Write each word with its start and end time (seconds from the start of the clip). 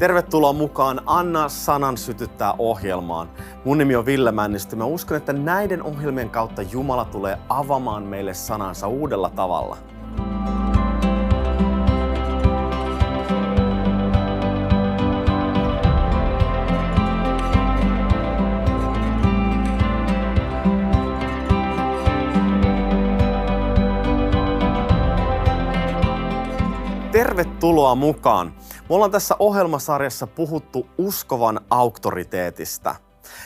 Tervetuloa 0.00 0.52
mukaan 0.52 1.00
Anna 1.06 1.48
sanan 1.48 1.96
sytyttää 1.96 2.54
ohjelmaan. 2.58 3.30
Mun 3.64 3.78
nimi 3.78 3.96
on 3.96 4.06
Ville 4.06 4.32
Männistö. 4.32 4.76
Mä 4.76 4.84
uskon, 4.84 5.16
että 5.16 5.32
näiden 5.32 5.82
ohjelmien 5.82 6.30
kautta 6.30 6.62
Jumala 6.62 7.04
tulee 7.04 7.38
avamaan 7.48 8.02
meille 8.02 8.34
sanansa 8.34 8.88
uudella 8.88 9.30
tavalla. 9.30 9.76
Tervetuloa 27.12 27.94
mukaan. 27.94 28.52
Me 28.90 28.94
ollaan 28.94 29.10
tässä 29.10 29.36
ohjelmasarjassa 29.38 30.26
puhuttu 30.26 30.86
uskovan 30.98 31.60
auktoriteetista. 31.70 32.94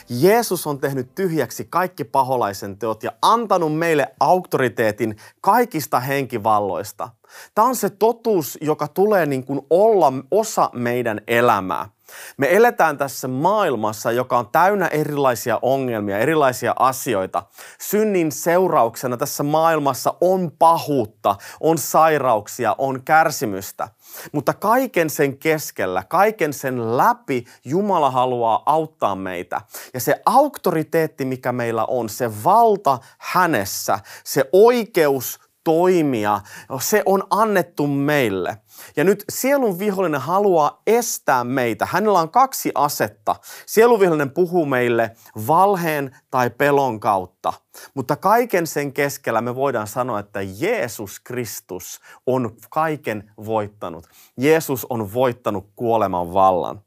Jeesus 0.09 0.67
on 0.67 0.79
tehnyt 0.79 1.15
tyhjäksi 1.15 1.67
kaikki 1.69 2.03
paholaisen 2.03 2.77
teot 2.77 3.03
ja 3.03 3.11
antanut 3.21 3.77
meille 3.77 4.15
auktoriteetin 4.19 5.15
kaikista 5.41 5.99
henkivalloista. 5.99 7.09
Tämä 7.55 7.67
on 7.67 7.75
se 7.75 7.89
totuus, 7.89 8.57
joka 8.61 8.87
tulee 8.87 9.25
niin 9.25 9.45
kuin 9.45 9.61
olla 9.69 10.13
osa 10.31 10.69
meidän 10.73 11.21
elämää. 11.27 11.89
Me 12.37 12.55
eletään 12.55 12.97
tässä 12.97 13.27
maailmassa, 13.27 14.11
joka 14.11 14.37
on 14.37 14.49
täynnä 14.51 14.87
erilaisia 14.87 15.59
ongelmia, 15.61 16.17
erilaisia 16.17 16.73
asioita. 16.79 17.43
Synnin 17.79 18.31
seurauksena 18.31 19.17
tässä 19.17 19.43
maailmassa 19.43 20.13
on 20.21 20.51
pahuutta, 20.59 21.35
on 21.59 21.77
sairauksia, 21.77 22.75
on 22.77 23.03
kärsimystä. 23.03 23.87
Mutta 24.31 24.53
kaiken 24.53 25.09
sen 25.09 25.37
keskellä, 25.37 26.03
kaiken 26.03 26.53
sen 26.53 26.97
läpi 26.97 27.45
Jumala 27.65 28.11
haluaa 28.11 28.63
auttaa 28.65 29.15
meitä. 29.15 29.61
Ja 29.93 29.99
se 29.99 30.21
auktoriteetti, 30.25 31.25
mikä 31.25 31.51
meillä 31.51 31.85
on, 31.85 32.09
se 32.09 32.43
valta 32.43 32.99
hänessä, 33.19 33.99
se 34.23 34.49
oikeus 34.53 35.44
toimia, 35.65 36.41
se 36.79 37.03
on 37.05 37.23
annettu 37.29 37.87
meille. 37.87 38.57
Ja 38.95 39.03
nyt 39.03 39.23
sielun 39.29 39.79
vihollinen 39.79 40.21
haluaa 40.21 40.81
estää 40.87 41.43
meitä. 41.43 41.87
Hänellä 41.91 42.19
on 42.19 42.29
kaksi 42.29 42.71
asetta. 42.75 43.35
Sielun 43.65 43.99
vihollinen 43.99 44.31
puhuu 44.31 44.65
meille 44.65 45.11
valheen 45.47 46.15
tai 46.31 46.49
pelon 46.49 46.99
kautta. 46.99 47.53
Mutta 47.93 48.15
kaiken 48.15 48.67
sen 48.67 48.93
keskellä 48.93 49.41
me 49.41 49.55
voidaan 49.55 49.87
sanoa, 49.87 50.19
että 50.19 50.39
Jeesus 50.41 51.19
Kristus 51.19 51.99
on 52.25 52.51
kaiken 52.69 53.31
voittanut. 53.45 54.07
Jeesus 54.37 54.85
on 54.89 55.13
voittanut 55.13 55.69
kuoleman 55.75 56.33
vallan. 56.33 56.81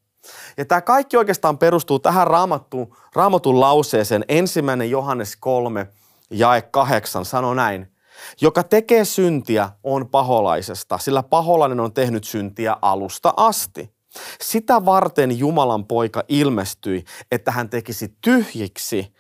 Ja 0.56 0.64
tämä 0.64 0.80
kaikki 0.80 1.16
oikeastaan 1.16 1.58
perustuu 1.58 1.98
tähän 1.98 2.26
raamattu, 2.26 2.96
raamatun 3.14 3.60
lauseeseen. 3.60 4.24
Ensimmäinen 4.28 4.90
Johannes 4.90 5.36
3, 5.36 5.86
jae 6.30 6.62
8 6.62 7.24
sanoo 7.24 7.54
näin. 7.54 7.97
Joka 8.40 8.62
tekee 8.62 9.04
syntiä 9.04 9.70
on 9.82 10.08
paholaisesta, 10.08 10.98
sillä 10.98 11.22
paholainen 11.22 11.80
on 11.80 11.92
tehnyt 11.92 12.24
syntiä 12.24 12.76
alusta 12.82 13.34
asti. 13.36 13.92
Sitä 14.40 14.84
varten 14.84 15.38
Jumalan 15.38 15.86
poika 15.86 16.22
ilmestyi, 16.28 17.04
että 17.32 17.50
hän 17.50 17.70
tekisi 17.70 18.16
tyhjiksi 18.20 19.14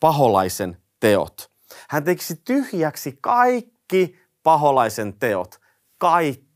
paholaisen 0.00 0.76
teot. 1.00 1.50
Hän 1.88 2.04
tekisi 2.04 2.36
tyhjäksi 2.44 3.18
kaikki 3.20 4.18
paholaisen 4.42 5.18
teot. 5.18 5.60
Kaikki 5.98 6.51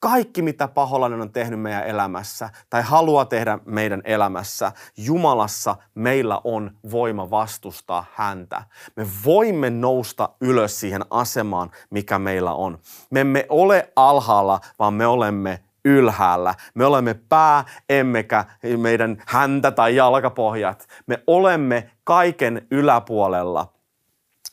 kaikki, 0.00 0.42
mitä 0.42 0.68
paholainen 0.68 1.20
on 1.20 1.32
tehnyt 1.32 1.60
meidän 1.60 1.84
elämässä 1.84 2.50
tai 2.70 2.82
haluaa 2.82 3.24
tehdä 3.24 3.58
meidän 3.64 4.02
elämässä, 4.04 4.72
Jumalassa 4.96 5.76
meillä 5.94 6.40
on 6.44 6.70
voima 6.90 7.30
vastustaa 7.30 8.04
häntä. 8.14 8.62
Me 8.96 9.06
voimme 9.24 9.70
nousta 9.70 10.28
ylös 10.40 10.80
siihen 10.80 11.04
asemaan, 11.10 11.70
mikä 11.90 12.18
meillä 12.18 12.52
on. 12.52 12.78
Me 13.10 13.20
emme 13.20 13.46
ole 13.48 13.92
alhaalla, 13.96 14.60
vaan 14.78 14.94
me 14.94 15.06
olemme 15.06 15.60
ylhäällä. 15.84 16.54
Me 16.74 16.84
olemme 16.86 17.14
pää, 17.14 17.64
emmekä 17.88 18.44
meidän 18.76 19.22
häntä 19.26 19.70
tai 19.70 19.96
jalkapohjat. 19.96 20.88
Me 21.06 21.22
olemme 21.26 21.90
kaiken 22.04 22.66
yläpuolella– 22.70 23.72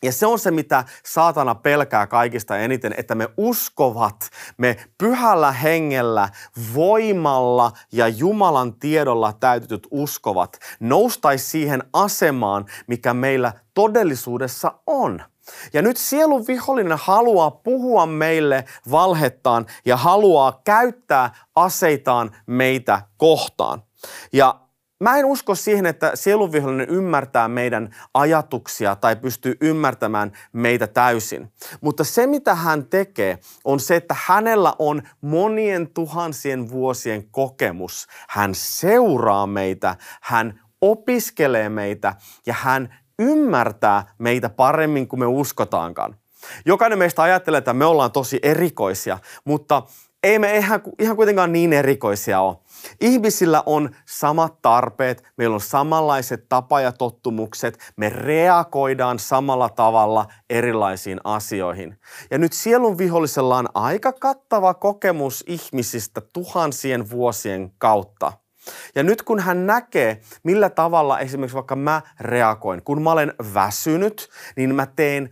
ja 0.05 0.11
se 0.11 0.25
on 0.25 0.39
se, 0.39 0.51
mitä 0.51 0.83
saatana 1.05 1.55
pelkää 1.55 2.07
kaikista 2.07 2.57
eniten, 2.57 2.93
että 2.97 3.16
me 3.16 3.29
uskovat, 3.38 4.29
me 4.57 4.77
pyhällä 4.97 5.51
hengellä, 5.51 6.29
voimalla 6.73 7.71
ja 7.91 8.07
Jumalan 8.07 8.73
tiedolla 8.73 9.33
täytetyt 9.33 9.88
uskovat 9.91 10.59
noustaisi 10.79 11.45
siihen 11.45 11.83
asemaan, 11.93 12.66
mikä 12.88 13.13
meillä 13.13 13.53
todellisuudessa 13.73 14.73
on. 14.88 15.21
Ja 15.73 15.81
nyt 15.81 15.97
sielun 15.97 16.47
vihollinen 16.47 16.97
haluaa 17.01 17.51
puhua 17.51 18.05
meille 18.05 18.66
valhettaan 18.91 19.66
ja 19.85 19.97
haluaa 19.97 20.61
käyttää 20.63 21.35
aseitaan 21.55 22.35
meitä 22.45 23.01
kohtaan. 23.17 23.83
Ja 24.33 24.64
Mä 25.00 25.17
en 25.17 25.25
usko 25.25 25.56
siihen, 25.56 25.85
että 25.85 26.11
sielunvihollinen 26.13 26.89
ymmärtää 26.89 27.47
meidän 27.47 27.95
ajatuksia 28.13 28.95
tai 28.95 29.16
pystyy 29.16 29.57
ymmärtämään 29.61 30.31
meitä 30.53 30.88
täysin. 30.88 31.51
Mutta 31.81 32.03
se, 32.03 32.28
mitä 32.28 32.56
hän 32.56 32.85
tekee, 32.85 33.39
on 33.63 33.79
se, 33.79 33.95
että 33.95 34.16
hänellä 34.25 34.73
on 34.79 35.01
monien 35.22 35.94
tuhansien 35.94 36.69
vuosien 36.69 37.29
kokemus. 37.31 38.07
Hän 38.29 38.55
seuraa 38.55 39.47
meitä, 39.47 39.95
hän 40.22 40.59
opiskelee 40.81 41.69
meitä 41.69 42.16
ja 42.45 42.53
hän 42.53 42.95
ymmärtää 43.19 44.03
meitä 44.17 44.50
paremmin 44.50 45.07
kuin 45.07 45.19
me 45.19 45.25
uskotaankaan. 45.25 46.16
Jokainen 46.66 47.00
meistä 47.00 47.22
ajattelee, 47.22 47.57
että 47.57 47.73
me 47.73 47.85
ollaan 47.85 48.11
tosi 48.11 48.39
erikoisia, 48.44 49.19
mutta 49.45 49.84
ei 50.25 50.39
me 50.39 50.57
ihan, 50.57 50.81
ihan 50.99 51.15
kuitenkaan 51.15 51.51
niin 51.51 51.73
erikoisia 51.73 52.39
ole. 52.39 52.57
Ihmisillä 53.01 53.63
on 53.65 53.89
samat 54.05 54.61
tarpeet, 54.61 55.23
meillä 55.37 55.53
on 55.53 55.61
samanlaiset 55.61 56.49
tapa 56.49 56.81
ja 56.81 56.91
tottumukset, 56.91 57.93
me 57.97 58.09
reagoidaan 58.09 59.19
samalla 59.19 59.69
tavalla 59.69 60.25
erilaisiin 60.49 61.19
asioihin. 61.23 61.97
Ja 62.31 62.37
nyt 62.37 62.53
sielun 62.53 62.97
vihollisella 62.97 63.57
on 63.57 63.67
aika 63.73 64.13
kattava 64.13 64.73
kokemus 64.73 65.43
ihmisistä 65.47 66.21
tuhansien 66.33 67.09
vuosien 67.09 67.71
kautta. 67.77 68.33
Ja 68.95 69.03
nyt 69.03 69.21
kun 69.21 69.39
hän 69.39 69.65
näkee, 69.65 70.21
millä 70.43 70.69
tavalla 70.69 71.19
esimerkiksi 71.19 71.55
vaikka 71.55 71.75
mä 71.75 72.01
reagoin, 72.19 72.83
kun 72.83 73.01
mä 73.01 73.11
olen 73.11 73.33
väsynyt, 73.53 74.29
niin 74.55 74.75
mä 74.75 74.85
teen 74.85 75.29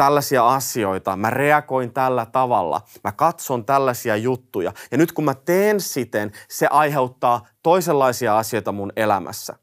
tällaisia 0.00 0.48
asioita, 0.48 1.16
mä 1.16 1.30
reagoin 1.30 1.92
tällä 1.92 2.26
tavalla, 2.26 2.80
mä 3.04 3.12
katson 3.12 3.64
tällaisia 3.64 4.16
juttuja. 4.16 4.72
Ja 4.90 4.98
nyt 4.98 5.12
kun 5.12 5.24
mä 5.24 5.34
teen 5.34 5.80
siten, 5.80 6.32
se 6.48 6.66
aiheuttaa 6.66 7.46
toisenlaisia 7.62 8.38
asioita 8.38 8.72
mun 8.72 8.92
elämässä. 8.96 9.56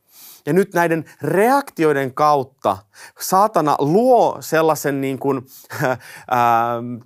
Ja 0.48 0.54
nyt 0.54 0.74
näiden 0.74 1.06
reaktioiden 1.22 2.14
kautta 2.14 2.78
saatana 3.20 3.76
luo 3.80 4.38
sellaisen 4.40 5.02
niin 5.02 5.20
kuin, 5.20 5.42
ää, 5.82 5.98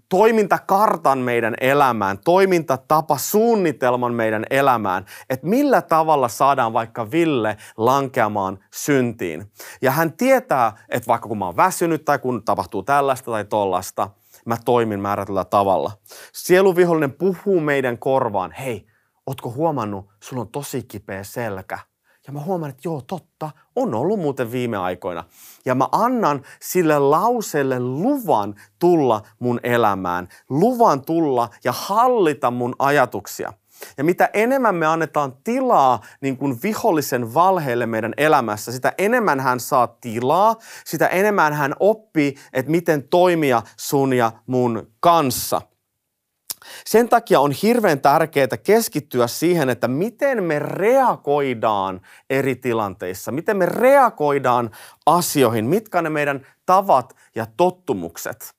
toimintakartan 0.10 1.20
meidän 1.20 1.56
elämään, 1.62 2.20
toimintatapa, 2.26 3.18
suunnitelman 3.18 4.14
meidän 4.14 4.46
elämään, 4.50 5.06
että 5.30 5.48
millä 5.48 5.82
tavalla 5.82 6.28
saadaan 6.28 6.74
vaikka 6.74 7.12
Ville 7.12 7.58
lankeamaan 7.78 8.60
syntiin. 8.74 9.52
Ja 9.82 9.92
hän 9.92 10.14
tietää, 10.14 10.78
että 10.90 11.08
vaikka 11.08 11.28
kun 11.28 11.38
mä 11.38 11.46
oon 11.46 11.58
väsynyt 11.58 12.06
tai 12.06 12.20
kun 12.20 12.44
tapahtuu 12.46 12.84
tällaista 12.84 13.32
tai 13.32 13.46
tollasta, 13.46 14.10
mä 14.46 14.58
toimin 14.66 15.00
määrätyllä 15.00 15.46
tavalla. 15.46 15.92
Sieluvihollinen 16.34 17.14
puhuu 17.14 17.60
meidän 17.60 17.98
korvaan, 17.98 18.52
hei, 18.52 18.88
ootko 19.26 19.52
huomannut, 19.52 20.10
sulla 20.24 20.42
on 20.42 20.50
tosi 20.50 20.84
kipeä 20.84 21.24
selkä– 21.24 21.80
ja 22.28 22.34
mä 22.34 22.40
huomaan, 22.40 22.70
että 22.70 22.82
joo, 22.86 23.02
totta, 23.02 23.50
on 23.76 23.94
ollut 23.94 24.20
muuten 24.20 24.52
viime 24.52 24.78
aikoina. 24.78 25.24
Ja 25.66 25.76
mä 25.76 25.88
annan 25.92 26.42
sille 26.62 27.00
lauseelle 27.00 27.80
luvan 27.80 28.56
tulla 28.80 29.22
mun 29.40 29.60
elämään, 29.64 30.28
luvan 30.50 31.06
tulla 31.06 31.50
ja 31.64 31.72
hallita 31.72 32.52
mun 32.52 32.76
ajatuksia. 32.80 33.54
Ja 33.98 34.04
mitä 34.04 34.30
enemmän 34.34 34.76
me 34.76 34.86
annetaan 34.86 35.34
tilaa 35.44 36.02
niin 36.22 36.38
kuin 36.38 36.60
vihollisen 36.64 37.34
valheelle 37.34 37.86
meidän 37.86 38.14
elämässä, 38.18 38.72
sitä 38.72 38.94
enemmän 38.98 39.40
hän 39.40 39.60
saa 39.60 39.88
tilaa, 39.88 40.56
sitä 40.86 41.08
enemmän 41.08 41.54
hän 41.54 41.74
oppii, 41.80 42.36
että 42.54 42.72
miten 42.72 43.08
toimia 43.08 43.62
sun 43.78 44.14
ja 44.14 44.32
mun 44.48 44.88
kanssa– 45.00 45.62
sen 46.86 47.10
takia 47.10 47.40
on 47.40 47.52
hirveän 47.52 48.02
tärkeää 48.02 48.58
keskittyä 48.64 49.28
siihen, 49.28 49.70
että 49.70 49.88
miten 49.88 50.44
me 50.44 50.60
reagoidaan 50.60 52.02
eri 52.30 52.56
tilanteissa, 52.56 53.32
miten 53.32 53.58
me 53.58 53.66
reagoidaan 53.66 54.72
asioihin, 55.06 55.66
mitkä 55.66 56.02
ne 56.02 56.10
meidän 56.10 56.46
tavat 56.66 57.16
ja 57.36 57.46
tottumukset. 57.58 58.54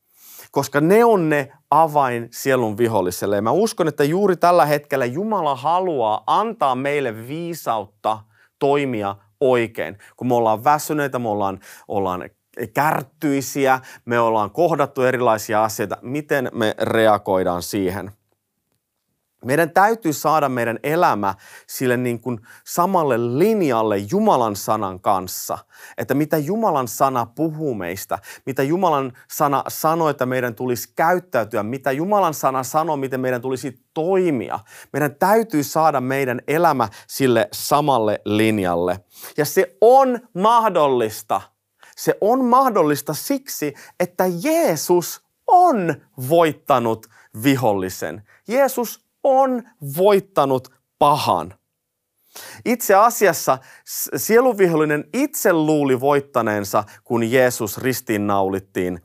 Koska 0.51 0.81
ne 0.81 1.05
on 1.05 1.29
ne 1.29 1.53
avain 1.71 2.29
sielun 2.31 2.79
viholliselle. 2.79 3.37
Ja 3.37 3.43
mä 3.43 3.51
uskon, 3.51 3.89
että 3.89 4.05
juuri 4.05 4.37
tällä 4.37 4.67
hetkellä 4.67 5.05
Jumala 5.05 5.57
haluaa 5.57 6.23
antaa 6.27 6.75
meille 6.75 7.29
viisautta 7.29 8.19
toimia 8.59 9.17
oikein. 9.41 9.99
Kun 10.17 10.27
me 10.27 10.35
ollaan 10.35 10.65
väsyneitä, 10.65 11.19
me 11.19 11.29
ollaan, 11.29 11.61
ollaan 11.89 12.31
kärttyisiä, 12.75 13.81
me 14.05 14.19
ollaan 14.19 14.51
kohdattu 14.51 15.03
erilaisia 15.03 15.65
asioita, 15.65 15.97
miten 16.03 16.49
me 16.53 16.75
reagoidaan 16.79 17.63
siihen– 17.63 18.11
meidän 19.45 19.71
täytyy 19.71 20.13
saada 20.13 20.49
meidän 20.49 20.79
elämä 20.83 21.35
sille 21.67 21.97
niin 21.97 22.21
kuin 22.21 22.41
samalle 22.67 23.39
linjalle 23.39 23.97
Jumalan 23.99 24.57
sanan 24.57 25.01
kanssa. 25.01 25.59
Että 25.99 26.15
mitä 26.15 26.39
Jumalan 26.39 26.89
sana 26.89 27.27
puhuu 27.27 27.75
meistä, 27.75 28.19
mitä 28.47 28.63
Jumalan 28.63 29.13
sana 29.31 29.65
sanoo, 29.69 30.09
että 30.09 30.27
meidän 30.27 30.55
tulisi 30.55 30.93
käyttäytyä, 30.97 31.63
mitä 31.63 31.93
Jumalan 31.93 32.35
sana 32.35 32.63
sanoo, 32.63 32.97
miten 32.97 33.21
meidän 33.21 33.43
tulisi 33.43 33.81
toimia. 33.95 34.61
Meidän 34.93 35.15
täytyy 35.15 35.63
saada 35.63 36.01
meidän 36.01 36.41
elämä 36.49 36.89
sille 37.07 37.49
samalle 37.53 38.21
linjalle. 38.25 39.01
Ja 39.37 39.45
se 39.45 39.77
on 39.81 40.21
mahdollista. 40.35 41.41
Se 41.97 42.19
on 42.21 42.45
mahdollista 42.45 43.15
siksi, 43.15 43.75
että 44.01 44.25
Jeesus 44.43 45.23
on 45.47 45.95
voittanut 46.29 47.07
vihollisen. 47.43 48.23
Jeesus 48.49 49.05
on 49.25 49.63
voittanut 49.97 50.75
pahan. 50.99 51.55
Itse 52.65 52.95
asiassa 52.95 53.59
sieluvihollinen 54.17 55.05
itse 55.13 55.53
luuli 55.53 56.01
voittaneensa, 56.01 56.85
kun 57.05 57.31
Jeesus 57.31 57.79
ristiinnaulittiin 57.79 59.03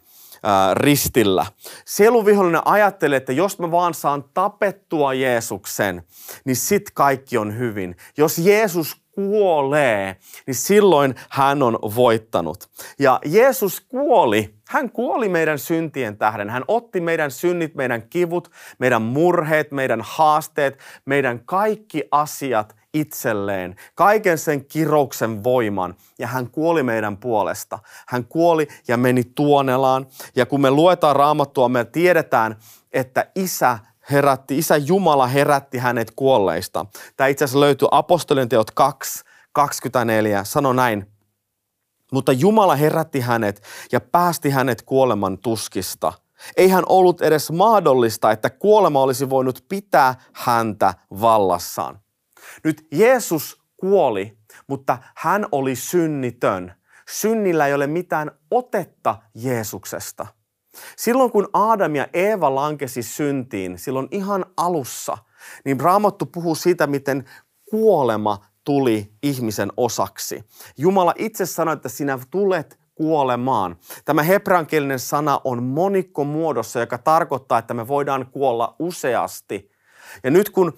ristillä. 0.73 1.45
Sieluvihollinen 1.85 2.61
ajattelee, 2.65 3.17
että 3.17 3.33
jos 3.33 3.59
mä 3.59 3.71
vaan 3.71 3.93
saan 3.93 4.23
tapettua 4.33 5.13
Jeesuksen, 5.13 6.03
niin 6.45 6.55
sit 6.55 6.91
kaikki 6.93 7.37
on 7.37 7.57
hyvin. 7.57 7.95
Jos 8.17 8.37
Jeesus 8.37 9.01
kuolee, 9.17 10.15
niin 10.47 10.55
silloin 10.55 11.15
hän 11.29 11.63
on 11.63 11.79
voittanut. 11.95 12.69
Ja 12.99 13.19
Jeesus 13.25 13.81
kuoli, 13.81 14.55
hän 14.69 14.91
kuoli 14.91 15.29
meidän 15.29 15.59
syntien 15.59 16.17
tähden. 16.17 16.49
Hän 16.49 16.63
otti 16.67 17.01
meidän 17.01 17.31
synnit, 17.31 17.75
meidän 17.75 18.01
kivut, 18.09 18.51
meidän 18.79 19.01
murheet, 19.01 19.71
meidän 19.71 20.01
haasteet, 20.03 20.79
meidän 21.05 21.39
kaikki 21.45 22.03
asiat 22.11 22.75
itselleen, 22.93 23.75
kaiken 23.95 24.37
sen 24.37 24.65
kirouksen 24.65 25.43
voiman, 25.43 25.95
ja 26.19 26.27
hän 26.27 26.49
kuoli 26.49 26.83
meidän 26.83 27.17
puolesta. 27.17 27.79
Hän 28.07 28.25
kuoli 28.25 28.67
ja 28.87 28.97
meni 28.97 29.23
tuonelaan, 29.23 30.07
ja 30.35 30.45
kun 30.45 30.61
me 30.61 30.71
luetaan 30.71 31.15
raamattua, 31.15 31.69
me 31.69 31.85
tiedetään, 31.85 32.55
että 32.93 33.31
isä 33.35 33.79
herätti, 34.11 34.57
Isä 34.57 34.77
Jumala 34.77 35.27
herätti 35.27 35.77
hänet 35.77 36.11
kuolleista. 36.15 36.85
Tämä 37.17 37.27
itse 37.27 37.45
asiassa 37.45 37.59
löytyy 37.59 37.87
apostolien 37.91 38.49
teot 38.49 38.71
2, 38.71 39.23
24, 39.53 40.43
sano 40.43 40.73
näin. 40.73 41.11
Mutta 42.11 42.31
Jumala 42.31 42.75
herätti 42.75 43.19
hänet 43.19 43.63
ja 43.91 44.01
päästi 44.01 44.49
hänet 44.49 44.81
kuoleman 44.81 45.37
tuskista. 45.37 46.13
Ei 46.57 46.69
hän 46.69 46.83
ollut 46.89 47.21
edes 47.21 47.51
mahdollista, 47.51 48.31
että 48.31 48.49
kuolema 48.49 49.01
olisi 49.01 49.29
voinut 49.29 49.65
pitää 49.69 50.15
häntä 50.33 50.93
vallassaan. 51.21 51.99
Nyt 52.63 52.87
Jeesus 52.91 53.61
kuoli, 53.77 54.37
mutta 54.67 54.97
hän 55.15 55.45
oli 55.51 55.75
synnitön. 55.75 56.73
Synnillä 57.09 57.67
ei 57.67 57.73
ole 57.73 57.87
mitään 57.87 58.31
otetta 58.51 59.15
Jeesuksesta. 59.35 60.27
Silloin 60.97 61.31
kun 61.31 61.49
Adam 61.53 61.95
ja 61.95 62.07
Eeva 62.13 62.55
lankesi 62.55 63.03
syntiin, 63.03 63.79
silloin 63.79 64.07
ihan 64.11 64.45
alussa, 64.57 65.17
niin 65.65 65.79
Raamattu 65.79 66.25
puhuu 66.25 66.55
siitä, 66.55 66.87
miten 66.87 67.25
kuolema 67.69 68.45
tuli 68.63 69.11
ihmisen 69.23 69.69
osaksi. 69.77 70.43
Jumala 70.77 71.13
itse 71.17 71.45
sanoi, 71.45 71.73
että 71.73 71.89
sinä 71.89 72.19
tulet 72.31 72.79
kuolemaan. 72.95 73.77
Tämä 74.05 74.23
hebrankielinen 74.23 74.99
sana 74.99 75.41
on 75.43 75.63
monikko 75.63 76.23
muodossa, 76.23 76.79
joka 76.79 76.97
tarkoittaa, 76.97 77.59
että 77.59 77.73
me 77.73 77.87
voidaan 77.87 78.25
kuolla 78.31 78.75
useasti. 78.79 79.71
Ja 80.23 80.31
nyt 80.31 80.49
kun 80.49 80.73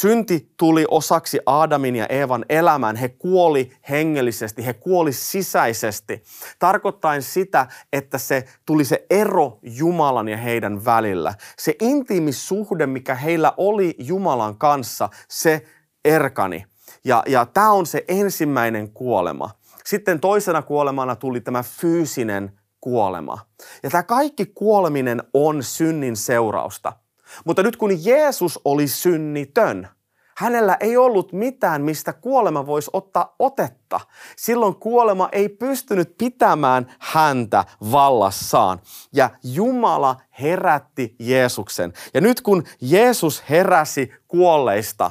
synti 0.00 0.52
tuli 0.56 0.84
osaksi 0.90 1.38
Aadamin 1.46 1.96
ja 1.96 2.06
Eevan 2.06 2.44
elämään. 2.48 2.96
He 2.96 3.08
kuoli 3.08 3.72
hengellisesti, 3.90 4.66
he 4.66 4.72
kuoli 4.72 5.12
sisäisesti. 5.12 6.22
Tarkoittain 6.58 7.22
sitä, 7.22 7.66
että 7.92 8.18
se 8.18 8.44
tuli 8.66 8.84
se 8.84 9.06
ero 9.10 9.58
Jumalan 9.62 10.28
ja 10.28 10.36
heidän 10.36 10.84
välillä. 10.84 11.34
Se 11.58 11.74
intiimisuhde, 11.80 12.86
mikä 12.86 13.14
heillä 13.14 13.52
oli 13.56 13.94
Jumalan 13.98 14.56
kanssa, 14.56 15.08
se 15.28 15.64
erkani. 16.04 16.64
Ja, 17.04 17.22
ja 17.26 17.46
tämä 17.46 17.70
on 17.70 17.86
se 17.86 18.04
ensimmäinen 18.08 18.90
kuolema. 18.90 19.50
Sitten 19.84 20.20
toisena 20.20 20.62
kuolemana 20.62 21.16
tuli 21.16 21.40
tämä 21.40 21.62
fyysinen 21.62 22.52
kuolema. 22.80 23.38
Ja 23.82 23.90
tämä 23.90 24.02
kaikki 24.02 24.46
kuoleminen 24.46 25.22
on 25.34 25.62
synnin 25.62 26.16
seurausta– 26.16 26.92
mutta 27.44 27.62
nyt 27.62 27.76
kun 27.76 28.04
Jeesus 28.04 28.60
oli 28.64 28.88
synnitön, 28.88 29.88
hänellä 30.36 30.76
ei 30.80 30.96
ollut 30.96 31.32
mitään, 31.32 31.82
mistä 31.82 32.12
kuolema 32.12 32.66
voisi 32.66 32.90
ottaa 32.92 33.34
otetta. 33.38 34.00
Silloin 34.36 34.74
kuolema 34.74 35.28
ei 35.32 35.48
pystynyt 35.48 36.14
pitämään 36.18 36.94
häntä 36.98 37.64
vallassaan. 37.92 38.80
Ja 39.12 39.30
Jumala 39.44 40.16
herätti 40.40 41.16
Jeesuksen. 41.18 41.92
Ja 42.14 42.20
nyt 42.20 42.40
kun 42.40 42.64
Jeesus 42.80 43.44
heräsi 43.50 44.12
kuolleista, 44.28 45.10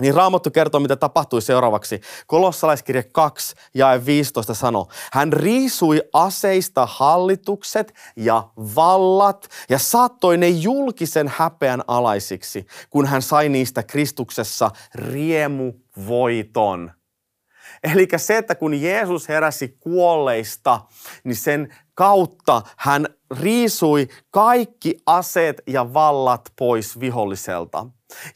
niin 0.00 0.14
Raamattu 0.14 0.50
kertoo, 0.50 0.80
mitä 0.80 0.96
tapahtui 0.96 1.42
seuraavaksi. 1.42 2.00
Kolossalaiskirja 2.26 3.02
2 3.12 3.54
ja 3.74 4.00
15 4.06 4.54
sanoo, 4.54 4.88
hän 5.12 5.32
riisui 5.32 6.02
aseista 6.12 6.86
hallitukset 6.90 7.94
ja 8.16 8.48
vallat 8.56 9.48
ja 9.68 9.78
saattoi 9.78 10.36
ne 10.36 10.48
julkisen 10.48 11.32
häpeän 11.36 11.82
alaisiksi, 11.86 12.66
kun 12.90 13.06
hän 13.06 13.22
sai 13.22 13.48
niistä 13.48 13.82
Kristuksessa 13.82 14.70
riemuvoiton. 14.94 16.90
Eli 17.94 18.08
se, 18.16 18.36
että 18.36 18.54
kun 18.54 18.82
Jeesus 18.82 19.28
heräsi 19.28 19.76
kuolleista, 19.80 20.80
niin 21.24 21.36
sen 21.36 21.74
kautta 21.94 22.62
hän 22.76 23.06
riisui 23.40 24.08
kaikki 24.30 24.96
aseet 25.06 25.62
ja 25.66 25.94
vallat 25.94 26.52
pois 26.58 27.00
viholliselta. 27.00 27.86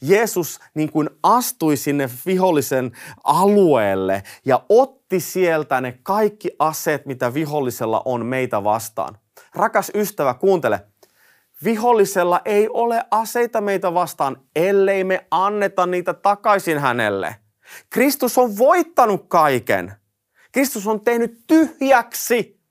Jeesus 0.01 0.59
niin 0.73 0.91
kuin 0.91 1.09
astui 1.23 1.77
sinne 1.77 2.09
vihollisen 2.25 2.91
alueelle 3.23 4.23
ja 4.45 4.63
otti 4.69 5.19
sieltä 5.19 5.81
ne 5.81 5.99
kaikki 6.03 6.49
aseet, 6.59 7.05
mitä 7.05 7.33
vihollisella 7.33 8.01
on 8.05 8.25
meitä 8.25 8.63
vastaan. 8.63 9.17
Rakas 9.55 9.91
ystävä, 9.95 10.33
kuuntele. 10.33 10.85
Vihollisella 11.63 12.41
ei 12.45 12.69
ole 12.69 13.05
aseita 13.11 13.61
meitä 13.61 13.93
vastaan, 13.93 14.37
ellei 14.55 15.03
me 15.03 15.27
anneta 15.31 15.85
niitä 15.85 16.13
takaisin 16.13 16.79
hänelle. 16.79 17.35
Kristus 17.89 18.37
on 18.37 18.57
voittanut 18.57 19.25
kaiken. 19.27 19.93
Kristus 20.51 20.87
on 20.87 21.01
tehnyt 21.01 21.43
tyhjäksi, 21.47 22.62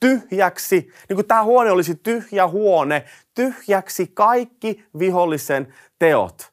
tyhjäksi, 0.00 0.92
niin 1.08 1.14
kuin 1.14 1.26
tämä 1.26 1.44
huone 1.44 1.70
olisi 1.70 1.94
tyhjä 1.94 2.48
huone, 2.48 3.04
tyhjäksi 3.34 4.06
kaikki 4.14 4.84
vihollisen 4.98 5.74
teot. 5.98 6.50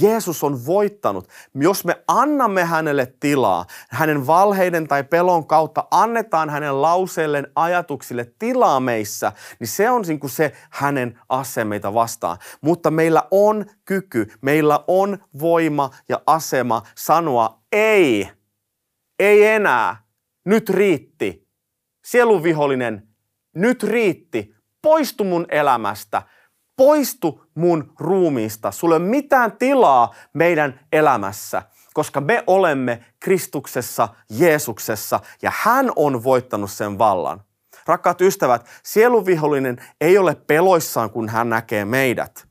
Jeesus 0.00 0.44
on 0.44 0.66
voittanut. 0.66 1.28
Jos 1.54 1.84
me 1.84 2.02
annamme 2.08 2.64
hänelle 2.64 3.14
tilaa, 3.20 3.66
hänen 3.90 4.26
valheiden 4.26 4.88
tai 4.88 5.04
pelon 5.04 5.46
kautta 5.46 5.84
annetaan 5.90 6.50
hänen 6.50 6.82
lauseilleen 6.82 7.46
ajatuksille 7.56 8.32
tilaa 8.38 8.80
meissä, 8.80 9.32
niin 9.60 9.68
se 9.68 9.90
on 9.90 10.02
niin 10.08 10.20
se 10.26 10.52
hänen 10.70 11.20
ase 11.28 11.64
meitä 11.64 11.94
vastaan. 11.94 12.38
Mutta 12.60 12.90
meillä 12.90 13.22
on 13.30 13.66
kyky, 13.84 14.32
meillä 14.40 14.84
on 14.86 15.18
voima 15.40 15.90
ja 16.08 16.20
asema 16.26 16.82
sanoa 16.96 17.62
ei, 17.72 18.30
ei 19.18 19.44
enää, 19.46 19.96
nyt 20.44 20.70
riitti. 20.70 21.41
Sieluvihollinen, 22.04 23.08
nyt 23.54 23.82
riitti, 23.82 24.54
poistu 24.82 25.24
mun 25.24 25.46
elämästä, 25.48 26.22
poistu 26.76 27.44
mun 27.54 27.92
ruumiista. 27.98 28.70
Sulle 28.70 28.94
ei 28.94 29.00
ole 29.00 29.08
mitään 29.08 29.52
tilaa 29.52 30.14
meidän 30.32 30.80
elämässä, 30.92 31.62
koska 31.94 32.20
me 32.20 32.44
olemme 32.46 33.04
Kristuksessa, 33.20 34.08
Jeesuksessa 34.30 35.20
ja 35.42 35.52
hän 35.54 35.90
on 35.96 36.24
voittanut 36.24 36.70
sen 36.70 36.98
vallan. 36.98 37.40
Rakkaat 37.86 38.20
ystävät, 38.20 38.66
sieluvihollinen 38.82 39.76
ei 40.00 40.18
ole 40.18 40.34
peloissaan, 40.34 41.10
kun 41.10 41.28
hän 41.28 41.48
näkee 41.48 41.84
meidät, 41.84 42.46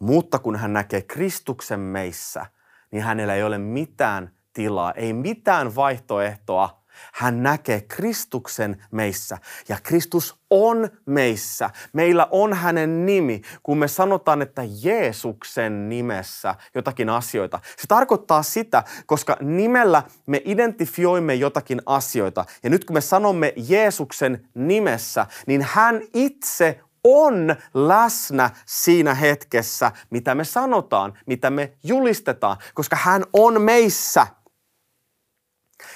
mutta 0.00 0.38
kun 0.38 0.56
hän 0.56 0.72
näkee 0.72 1.02
Kristuksen 1.02 1.80
meissä, 1.80 2.46
niin 2.90 3.02
hänellä 3.02 3.34
ei 3.34 3.42
ole 3.42 3.58
mitään 3.58 4.30
tilaa, 4.52 4.92
ei 4.92 5.12
mitään 5.12 5.74
vaihtoehtoa 5.74 6.81
Hän 7.12 7.42
näkee 7.42 7.80
Kristuksen 7.80 8.82
meissä 8.90 9.38
ja 9.68 9.78
Kristus 9.82 10.36
on 10.50 10.88
meissä. 11.06 11.70
Meillä 11.92 12.28
on 12.30 12.52
hänen 12.52 13.06
nimi, 13.06 13.42
kun 13.62 13.78
me 13.78 13.88
sanotaan, 13.88 14.42
että 14.42 14.62
Jeesuksen 14.82 15.88
nimessä 15.88 16.54
jotakin 16.74 17.08
asioita. 17.08 17.60
Se 17.76 17.86
tarkoittaa 17.86 18.42
sitä, 18.42 18.84
koska 19.06 19.36
nimellä 19.40 20.02
me 20.26 20.42
identifioimme 20.44 21.34
jotakin 21.34 21.82
asioita. 21.86 22.44
Ja 22.62 22.70
nyt 22.70 22.84
kun 22.84 22.94
me 22.94 23.00
sanomme 23.00 23.52
Jeesuksen 23.56 24.48
nimessä, 24.54 25.26
niin 25.46 25.62
hän 25.62 26.00
itse 26.14 26.80
on 27.04 27.56
läsnä 27.74 28.50
siinä 28.66 29.14
hetkessä, 29.14 29.92
mitä 30.10 30.34
me 30.34 30.44
sanotaan, 30.44 31.18
mitä 31.26 31.50
me 31.50 31.72
julistetaan, 31.84 32.56
koska 32.74 32.96
hän 32.96 33.24
on 33.32 33.62
meissä– 33.62 34.26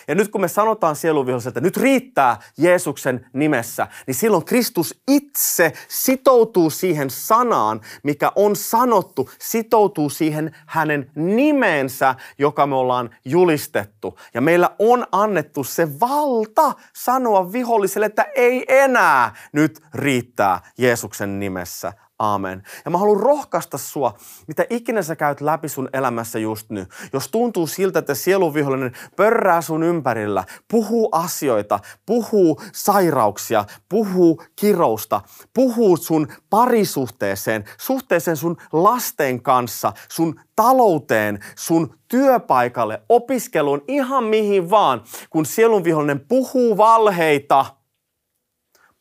ja 0.09 0.15
nyt 0.15 0.29
kun 0.29 0.41
me 0.41 0.49
sanotaan 0.49 0.97
sieluvihollisesti, 0.97 1.49
että 1.49 1.61
nyt 1.61 1.77
riittää 1.77 2.37
Jeesuksen 2.59 3.27
nimessä, 3.33 3.87
niin 4.07 4.15
silloin 4.15 4.45
Kristus 4.45 5.01
itse 5.09 5.73
sitoutuu 5.89 6.71
siihen 6.71 7.11
sanaan, 7.11 7.81
mikä 8.03 8.33
on 8.37 8.57
sanottu, 8.57 9.31
sitoutuu 9.39 10.11
siihen 10.11 10.57
hänen 10.67 11.11
nimensä, 11.15 12.15
joka 12.39 12.67
me 12.67 12.75
ollaan 12.75 13.11
julistettu. 13.25 14.19
Ja 14.35 14.41
meillä 14.41 14.71
on 14.79 15.07
annettu 15.13 15.65
se 15.65 16.01
valta 16.01 16.73
sanoa 16.95 17.53
viholliselle, 17.53 18.07
että 18.07 18.27
ei 18.35 18.65
enää 18.69 19.35
nyt 19.53 19.81
riittää 19.95 20.61
Jeesuksen 20.79 21.41
nimessä. 21.41 21.93
Aamen. 22.19 22.63
Ja 22.85 22.91
mä 22.91 22.99
haluan 22.99 23.21
rohkaista 23.21 23.79
sua, 23.79 24.15
mitä 24.49 24.67
ikinä 24.71 25.03
sä 25.03 25.17
käyt 25.17 25.41
läpi 25.41 25.69
sun 25.69 25.89
elämässä 25.93 26.39
just 26.39 26.71
nyt. 26.71 26.89
Jos 27.13 27.29
tuntuu 27.29 27.67
siltä, 27.67 27.99
että 27.99 28.15
sieluvihollinen 28.15 28.93
pörrää 29.17 29.61
sun 29.61 29.83
ympärillä, 29.83 30.45
puhuu 30.71 31.09
asioita, 31.13 31.81
puhuu 32.07 32.61
sairauksia, 32.73 33.65
puhuu 33.89 34.43
kirousta, 34.57 35.21
puhuu 35.55 35.97
sun 35.97 36.29
parisuhteeseen, 36.51 37.65
suhteeseen 37.79 38.37
sun 38.37 38.57
lasten 38.73 39.43
kanssa, 39.43 39.93
sun 40.11 40.41
talouteen, 40.57 41.39
sun 41.57 41.99
työpaikalle, 42.09 43.03
opiskeluun, 43.09 43.83
ihan 43.89 44.25
mihin 44.25 44.71
vaan, 44.71 45.03
kun 45.31 45.47
sielunvihollinen 45.47 46.21
puhuu 46.21 46.77
valheita– 46.77 47.67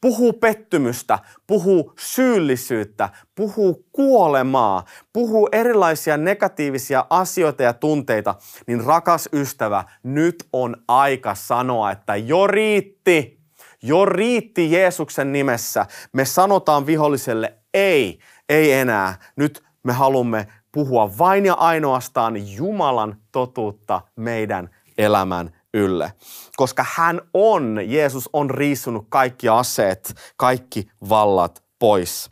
puhuu 0.05 0.33
pettymystä, 0.33 1.19
puhuu 1.47 1.93
syyllisyyttä, 1.99 3.09
puhuu 3.35 3.85
kuolemaa, 3.91 4.85
puhuu 5.13 5.49
erilaisia 5.51 6.17
negatiivisia 6.17 7.05
asioita 7.09 7.63
ja 7.63 7.73
tunteita, 7.73 8.35
niin 8.67 8.83
rakas 8.83 9.29
ystävä, 9.33 9.83
nyt 10.03 10.35
on 10.53 10.77
aika 10.87 11.35
sanoa, 11.35 11.91
että 11.91 12.15
jo 12.15 12.47
riitti, 12.47 13.39
jo 13.81 14.05
riitti 14.05 14.71
Jeesuksen 14.71 15.31
nimessä. 15.31 15.85
Me 16.13 16.25
sanotaan 16.25 16.85
viholliselle 16.85 17.53
ei, 17.73 18.19
ei 18.49 18.71
enää. 18.71 19.15
Nyt 19.35 19.63
me 19.83 19.93
haluamme 19.93 20.47
puhua 20.71 21.17
vain 21.17 21.45
ja 21.45 21.53
ainoastaan 21.53 22.55
Jumalan 22.55 23.17
totuutta 23.31 24.01
meidän 24.15 24.69
elämän 24.97 25.51
ylle. 25.75 26.13
Koska 26.55 26.85
hän 26.89 27.21
on, 27.33 27.79
Jeesus 27.85 28.29
on 28.33 28.49
riisunut 28.49 29.05
kaikki 29.09 29.49
aseet, 29.49 30.15
kaikki 30.37 30.87
vallat 31.09 31.63
pois. 31.79 32.29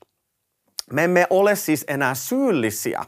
Me 0.91 1.03
emme 1.03 1.27
ole 1.29 1.55
siis 1.55 1.85
enää 1.87 2.15
syyllisiä. 2.15 3.05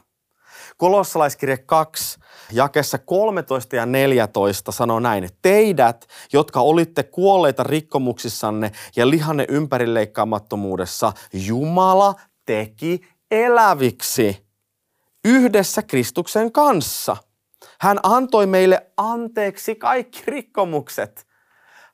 Kolossalaiskirje 0.76 1.56
2, 1.56 2.18
jakessa 2.52 2.98
13 2.98 3.76
ja 3.76 3.86
14 3.86 4.72
sanoo 4.72 5.00
näin, 5.00 5.28
teidät, 5.42 6.06
jotka 6.32 6.60
olitte 6.60 7.02
kuolleita 7.02 7.62
rikkomuksissanne 7.62 8.72
ja 8.96 9.10
lihanne 9.10 9.46
ympärileikkaamattomuudessa, 9.48 11.12
Jumala 11.32 12.14
teki 12.46 13.00
eläviksi 13.30 14.46
yhdessä 15.24 15.82
Kristuksen 15.82 16.52
kanssa– 16.52 17.16
hän 17.80 18.00
antoi 18.02 18.46
meille 18.46 18.86
anteeksi 18.96 19.74
kaikki 19.74 20.22
rikkomukset. 20.26 21.26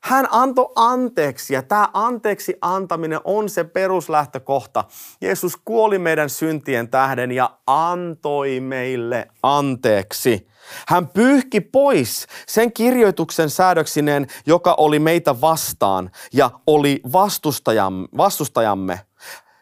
Hän 0.03 0.27
antoi 0.31 0.71
anteeksi 0.75 1.53
ja 1.53 1.63
tämä 1.63 1.89
anteeksi 1.93 2.57
antaminen 2.61 3.19
on 3.23 3.49
se 3.49 3.63
peruslähtökohta. 3.63 4.83
Jeesus 5.21 5.57
kuoli 5.65 5.99
meidän 5.99 6.29
syntien 6.29 6.89
tähden 6.89 7.31
ja 7.31 7.57
antoi 7.67 8.59
meille 8.59 9.27
anteeksi. 9.43 10.47
Hän 10.87 11.07
pyyhki 11.07 11.61
pois 11.61 12.27
sen 12.47 12.73
kirjoituksen 12.73 13.49
säädöksineen, 13.49 14.27
joka 14.45 14.75
oli 14.77 14.99
meitä 14.99 15.41
vastaan 15.41 16.11
ja 16.33 16.51
oli 16.67 17.01
vastustajamme. 17.11 18.07
vastustajamme. 18.17 18.99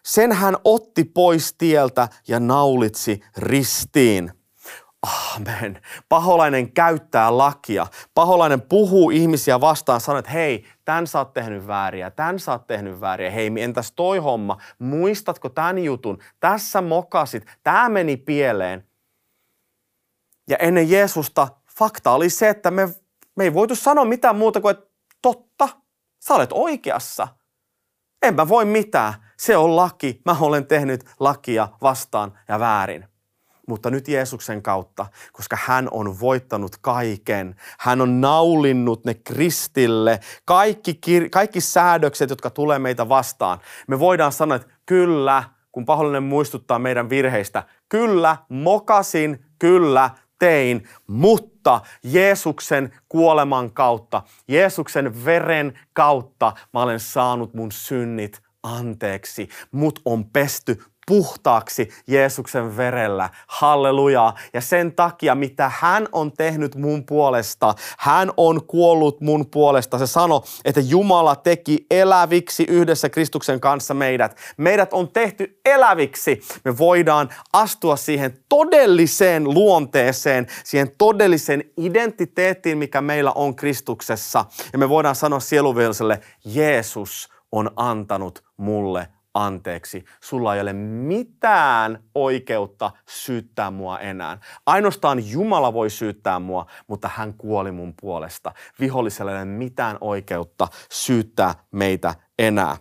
Sen 0.03 0.31
hän 0.31 0.57
otti 0.63 1.03
pois 1.03 1.55
tieltä 1.57 2.07
ja 2.27 2.39
naulitsi 2.39 3.21
ristiin. 3.37 4.40
Amen. 5.01 5.81
Paholainen 6.09 6.71
käyttää 6.71 7.37
lakia. 7.37 7.87
Paholainen 8.13 8.61
puhuu 8.61 9.09
ihmisiä 9.09 9.61
vastaan, 9.61 10.01
sanoo, 10.01 10.19
että 10.19 10.31
hei, 10.31 10.65
tämän 10.85 11.07
sä 11.07 11.19
oot 11.19 11.33
tehnyt 11.33 11.67
vääriä, 11.67 12.11
tämän 12.11 12.39
sä 12.39 12.51
oot 12.51 12.67
tehnyt 12.67 13.01
vääriä. 13.01 13.31
Hei, 13.31 13.51
entäs 13.59 13.91
toi 13.91 14.17
homma? 14.17 14.57
Muistatko 14.79 15.49
tämän 15.49 15.79
jutun? 15.79 16.19
Tässä 16.39 16.81
mokasit, 16.81 17.45
tämä 17.63 17.89
meni 17.89 18.17
pieleen. 18.17 18.87
Ja 20.49 20.57
ennen 20.57 20.89
Jeesusta 20.89 21.47
fakta 21.77 22.11
oli 22.11 22.29
se, 22.29 22.49
että 22.49 22.71
me, 22.71 22.89
me 23.35 23.43
ei 23.43 23.53
voitu 23.53 23.75
sanoa 23.75 24.05
mitään 24.05 24.35
muuta 24.35 24.61
kuin, 24.61 24.71
että 24.71 24.91
totta, 25.21 25.69
sä 26.19 26.33
olet 26.33 26.49
oikeassa. 26.53 27.27
En 28.21 28.35
mä 28.35 28.47
voi 28.47 28.65
mitään. 28.65 29.13
Se 29.37 29.57
on 29.57 29.75
laki. 29.75 30.21
Mä 30.25 30.35
olen 30.39 30.67
tehnyt 30.67 31.03
lakia 31.19 31.67
vastaan 31.81 32.39
ja 32.47 32.59
väärin 32.59 33.10
mutta 33.71 33.89
nyt 33.89 34.07
Jeesuksen 34.07 34.61
kautta, 34.61 35.05
koska 35.31 35.57
hän 35.61 35.87
on 35.91 36.19
voittanut 36.19 36.77
kaiken. 36.81 37.55
Hän 37.79 38.01
on 38.01 38.21
naulinnut 38.21 39.05
ne 39.05 39.13
kristille, 39.13 40.19
kaikki, 40.45 40.99
kir- 41.07 41.29
kaikki 41.29 41.61
säädökset, 41.61 42.29
jotka 42.29 42.49
tulee 42.49 42.79
meitä 42.79 43.09
vastaan. 43.09 43.59
Me 43.87 43.99
voidaan 43.99 44.31
sanoa, 44.31 44.55
että 44.55 44.67
kyllä, 44.85 45.43
kun 45.71 45.85
pahollinen 45.85 46.23
muistuttaa 46.23 46.79
meidän 46.79 47.09
virheistä, 47.09 47.63
kyllä, 47.89 48.37
mokasin, 48.49 49.45
kyllä, 49.59 50.09
tein, 50.39 50.87
mutta 51.07 51.81
Jeesuksen 52.03 52.93
kuoleman 53.09 53.71
kautta, 53.71 54.23
Jeesuksen 54.47 55.25
veren 55.25 55.79
kautta 55.93 56.53
mä 56.73 56.81
olen 56.81 56.99
saanut 56.99 57.53
mun 57.53 57.71
synnit 57.71 58.41
anteeksi. 58.63 59.49
Mut 59.71 60.01
on 60.05 60.25
pesty 60.25 60.83
puhtaaksi 61.11 61.89
Jeesuksen 62.07 62.77
verellä. 62.77 63.29
Halleluja. 63.47 64.33
Ja 64.53 64.61
sen 64.61 64.91
takia, 64.91 65.35
mitä 65.35 65.71
hän 65.75 66.07
on 66.11 66.31
tehnyt 66.31 66.75
mun 66.75 67.05
puolesta, 67.05 67.75
hän 67.97 68.31
on 68.37 68.65
kuollut 68.65 69.21
mun 69.21 69.45
puolesta. 69.45 69.97
Se 69.97 70.07
sano, 70.07 70.43
että 70.65 70.79
Jumala 70.79 71.35
teki 71.35 71.85
eläviksi 71.91 72.63
yhdessä 72.63 73.09
Kristuksen 73.09 73.59
kanssa 73.59 73.93
meidät. 73.93 74.37
Meidät 74.57 74.93
on 74.93 75.11
tehty 75.11 75.59
eläviksi. 75.65 76.41
Me 76.65 76.77
voidaan 76.77 77.29
astua 77.53 77.95
siihen 77.95 78.37
todelliseen 78.49 79.43
luonteeseen, 79.43 80.47
siihen 80.63 80.91
todelliseen 80.97 81.63
identiteettiin, 81.77 82.77
mikä 82.77 83.01
meillä 83.01 83.31
on 83.31 83.55
Kristuksessa. 83.55 84.45
Ja 84.73 84.79
me 84.79 84.89
voidaan 84.89 85.15
sanoa 85.15 85.39
sieluvilliselle, 85.39 86.21
Jeesus 86.45 87.29
on 87.51 87.71
antanut 87.75 88.43
mulle 88.57 89.07
anteeksi. 89.33 90.05
Sulla 90.23 90.55
ei 90.55 90.61
ole 90.61 90.73
mitään 90.73 92.03
oikeutta 92.15 92.91
syyttää 93.09 93.71
mua 93.71 93.99
enää. 93.99 94.37
Ainoastaan 94.65 95.29
Jumala 95.29 95.73
voi 95.73 95.89
syyttää 95.89 96.39
mua, 96.39 96.65
mutta 96.87 97.09
hän 97.15 97.33
kuoli 97.33 97.71
mun 97.71 97.93
puolesta. 98.01 98.53
Vihollisella 98.79 99.31
ei 99.31 99.37
ole 99.37 99.45
mitään 99.45 99.97
oikeutta 100.01 100.67
syyttää 100.91 101.55
meitä 101.71 102.15
enää. 102.39 102.77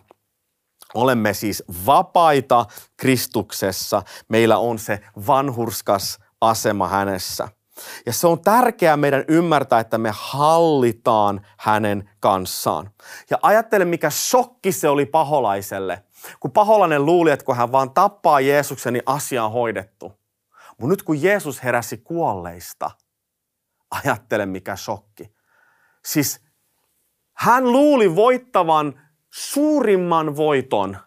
Olemme 0.93 1.33
siis 1.33 1.63
vapaita 1.85 2.65
Kristuksessa. 2.97 4.03
Meillä 4.29 4.57
on 4.57 4.79
se 4.79 4.99
vanhurskas 5.27 6.19
asema 6.41 6.87
hänessä. 6.87 7.47
Ja 8.05 8.13
se 8.13 8.27
on 8.27 8.41
tärkeää 8.41 8.97
meidän 8.97 9.25
ymmärtää, 9.27 9.79
että 9.79 9.97
me 9.97 10.11
hallitaan 10.13 11.45
hänen 11.57 12.09
kanssaan. 12.19 12.89
Ja 13.29 13.37
ajattele, 13.41 13.85
mikä 13.85 14.09
shokki 14.09 14.71
se 14.71 14.89
oli 14.89 15.05
paholaiselle, 15.05 16.03
kun 16.39 16.51
paholainen 16.51 17.05
luuli, 17.05 17.31
että 17.31 17.45
kun 17.45 17.55
hän 17.57 17.71
vaan 17.71 17.93
tappaa 17.93 18.39
Jeesuksen, 18.39 18.93
niin 18.93 19.03
asia 19.05 19.45
on 19.45 19.51
hoidettu. 19.51 20.13
Mutta 20.77 20.87
nyt 20.87 21.03
kun 21.03 21.21
Jeesus 21.21 21.63
heräsi 21.63 21.97
kuolleista, 21.97 22.91
ajattele 23.91 24.45
mikä 24.45 24.75
shokki. 24.75 25.31
Siis 26.05 26.41
hän 27.33 27.71
luuli 27.71 28.15
voittavan 28.15 29.01
suurimman 29.33 30.35
voiton, 30.35 30.97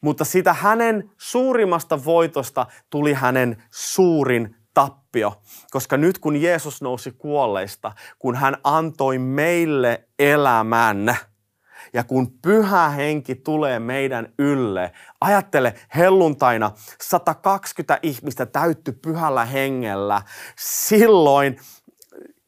mutta 0.00 0.24
siitä 0.24 0.52
hänen 0.52 1.10
suurimmasta 1.18 2.04
voitosta 2.04 2.66
tuli 2.90 3.12
hänen 3.12 3.62
suurin 3.70 4.56
tappio, 4.74 5.42
koska 5.70 5.96
nyt 5.96 6.18
kun 6.18 6.36
Jeesus 6.42 6.82
nousi 6.82 7.10
kuolleista, 7.10 7.92
kun 8.18 8.34
hän 8.36 8.56
antoi 8.64 9.18
meille 9.18 10.08
elämän, 10.18 11.16
ja 11.92 12.04
kun 12.04 12.32
pyhä 12.42 12.88
henki 12.88 13.34
tulee 13.34 13.78
meidän 13.78 14.32
ylle, 14.38 14.92
ajattele 15.20 15.74
helluntaina 15.96 16.70
120 17.02 17.98
ihmistä 18.02 18.46
täytty 18.46 18.92
pyhällä 18.92 19.44
hengellä, 19.44 20.22
silloin 20.58 21.56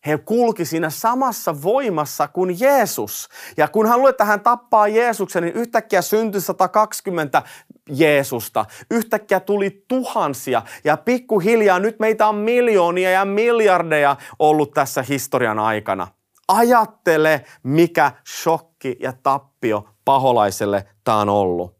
he 0.06 0.18
kulki 0.18 0.64
siinä 0.64 0.90
samassa 0.90 1.62
voimassa 1.62 2.28
kuin 2.28 2.60
Jeesus. 2.60 3.28
Ja 3.56 3.68
kun 3.68 3.86
hän 3.86 3.98
luulee, 3.98 4.10
että 4.10 4.24
hän 4.24 4.40
tappaa 4.40 4.88
Jeesuksen, 4.88 5.42
niin 5.42 5.54
yhtäkkiä 5.54 6.02
syntyi 6.02 6.40
120 6.40 7.42
Jeesusta. 7.88 8.64
Yhtäkkiä 8.90 9.40
tuli 9.40 9.84
tuhansia 9.88 10.62
ja 10.84 10.96
pikkuhiljaa 10.96 11.78
nyt 11.78 12.00
meitä 12.00 12.26
on 12.26 12.34
miljoonia 12.34 13.10
ja 13.10 13.24
miljardeja 13.24 14.16
ollut 14.38 14.74
tässä 14.74 15.02
historian 15.02 15.58
aikana. 15.58 16.08
Ajattele, 16.48 17.44
mikä 17.62 18.12
shokki 18.42 18.73
ja 19.00 19.12
tappio 19.22 19.88
paholaiselle 20.04 20.86
tämä 21.04 21.18
on 21.18 21.28
ollut. 21.28 21.76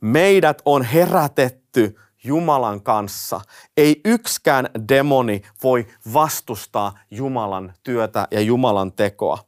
Meidät 0.00 0.62
on 0.64 0.82
herätetty 0.82 1.96
Jumalan 2.24 2.82
kanssa. 2.82 3.40
Ei 3.76 4.00
yksikään 4.04 4.68
demoni 4.88 5.42
voi 5.62 5.86
vastustaa 6.12 6.98
Jumalan 7.10 7.74
työtä 7.82 8.28
ja 8.30 8.40
Jumalan 8.40 8.92
tekoa. 8.92 9.38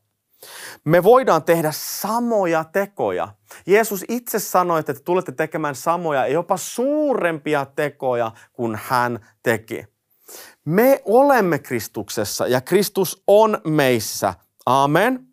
Me 0.85 1.03
voidaan 1.03 1.43
tehdä 1.43 1.73
samoja 1.75 2.65
tekoja. 2.65 3.29
Jeesus 3.67 4.05
itse 4.09 4.39
sanoi, 4.39 4.81
että 4.81 4.95
te 4.95 5.01
tulette 5.01 5.33
tekemään 5.33 5.75
samoja 5.75 6.21
ja 6.21 6.33
jopa 6.33 6.57
suurempia 6.57 7.67
tekoja 7.77 8.33
kuin 8.53 8.79
hän 8.83 9.27
teki. 9.43 9.85
Me 10.65 11.03
olemme 11.05 11.59
Kristuksessa 11.59 12.47
ja 12.47 12.61
Kristus 12.61 13.23
on 13.27 13.61
meissä. 13.65 14.35
Amen. 14.67 15.27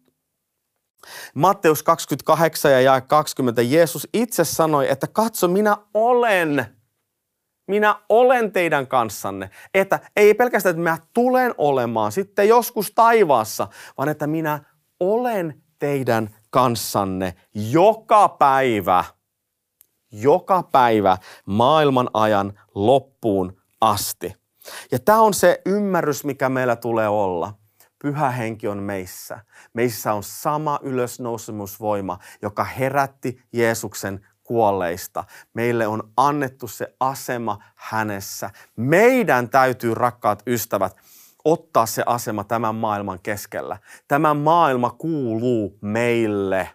Matteus 1.33 1.83
28 1.83 2.71
ja 2.71 2.81
jae 2.81 3.01
20 3.01 3.61
Jeesus 3.61 4.07
itse 4.13 4.43
sanoi, 4.43 4.91
että 4.91 5.07
katso 5.07 5.47
minä 5.47 5.77
olen 5.93 6.65
minä 7.67 7.95
olen 8.09 8.51
teidän 8.51 8.87
kanssanne. 8.87 9.49
Että 9.73 9.99
ei 10.15 10.33
pelkästään, 10.33 10.71
että 10.71 10.79
minä 10.79 10.97
tulen 11.13 11.55
olemaan 11.57 12.11
sitten 12.11 12.47
joskus 12.47 12.91
taivaassa, 12.95 13.67
vaan 13.97 14.09
että 14.09 14.27
minä 14.27 14.59
olen 14.99 15.63
teidän 15.79 16.29
kanssanne 16.49 17.33
joka 17.53 18.29
päivä, 18.29 19.03
joka 20.11 20.63
päivä 20.63 21.17
maailman 21.45 22.09
ajan 22.13 22.59
loppuun 22.75 23.61
asti. 23.81 24.35
Ja 24.91 24.99
tämä 24.99 25.21
on 25.21 25.33
se 25.33 25.61
ymmärrys, 25.65 26.23
mikä 26.23 26.49
meillä 26.49 26.75
tulee 26.75 27.07
olla. 27.07 27.53
Pyhä 28.03 28.29
henki 28.29 28.67
on 28.67 28.77
meissä. 28.77 29.39
Meissä 29.73 30.13
on 30.13 30.23
sama 30.23 30.79
ylösnousemusvoima, 30.81 32.19
joka 32.41 32.63
herätti 32.63 33.41
Jeesuksen 33.53 34.27
kuolleista. 34.43 35.23
Meille 35.53 35.87
on 35.87 36.11
annettu 36.17 36.67
se 36.67 36.95
asema 36.99 37.59
hänessä. 37.75 38.49
Meidän 38.75 39.49
täytyy, 39.49 39.93
rakkaat 39.95 40.43
ystävät, 40.47 40.95
ottaa 41.45 41.85
se 41.85 42.03
asema 42.05 42.43
tämän 42.43 42.75
maailman 42.75 43.19
keskellä. 43.23 43.77
Tämä 44.07 44.33
maailma 44.33 44.89
kuuluu 44.89 45.77
meille. 45.81 46.69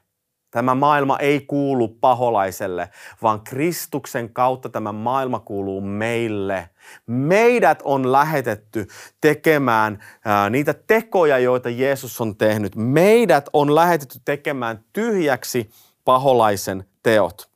Tämä 0.58 0.74
maailma 0.74 1.18
ei 1.18 1.40
kuulu 1.40 1.88
paholaiselle, 1.88 2.90
vaan 3.22 3.40
Kristuksen 3.40 4.32
kautta 4.32 4.68
tämä 4.68 4.92
maailma 4.92 5.40
kuuluu 5.40 5.80
meille. 5.80 6.70
Meidät 7.06 7.82
on 7.84 8.12
lähetetty 8.12 8.88
tekemään 9.20 10.04
ää, 10.24 10.50
niitä 10.50 10.74
tekoja, 10.74 11.38
joita 11.38 11.70
Jeesus 11.70 12.20
on 12.20 12.36
tehnyt. 12.36 12.76
Meidät 12.76 13.48
on 13.52 13.74
lähetetty 13.74 14.20
tekemään 14.24 14.84
tyhjäksi 14.92 15.70
paholaisen 16.04 16.84
teot. 17.02 17.50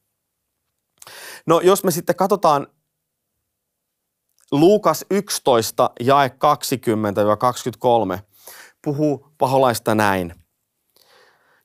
No 1.46 1.60
jos 1.60 1.84
me 1.84 1.90
sitten 1.90 2.16
katsotaan 2.16 2.66
Luukas 4.52 5.04
11, 5.10 5.90
jae 6.00 6.30
20-23, 8.18 8.22
puhuu 8.84 9.32
paholaista 9.38 9.94
näin. 9.94 10.41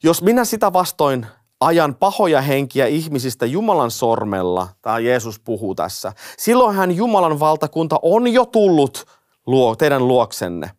Jos 0.04 0.22
minä 0.22 0.46
sitä 0.46 0.74
vastoin 0.74 1.26
ajan 1.60 1.96
pahoja 1.96 2.42
henkiä 2.42 2.86
ihmisistä 2.86 3.46
Jumalan 3.46 3.92
sormella, 3.92 4.68
tämä 4.82 5.00
Jeesus 5.00 5.40
puhuu 5.40 5.76
tässä, 5.76 6.14
silloin 6.38 6.76
hän 6.76 6.96
Jumalan 6.96 7.40
valtakunta 7.40 8.00
on 8.02 8.34
jo 8.34 8.46
tullut 8.46 9.06
luo, 9.48 9.76
teidän 9.76 10.08
luoksenne. 10.08 10.72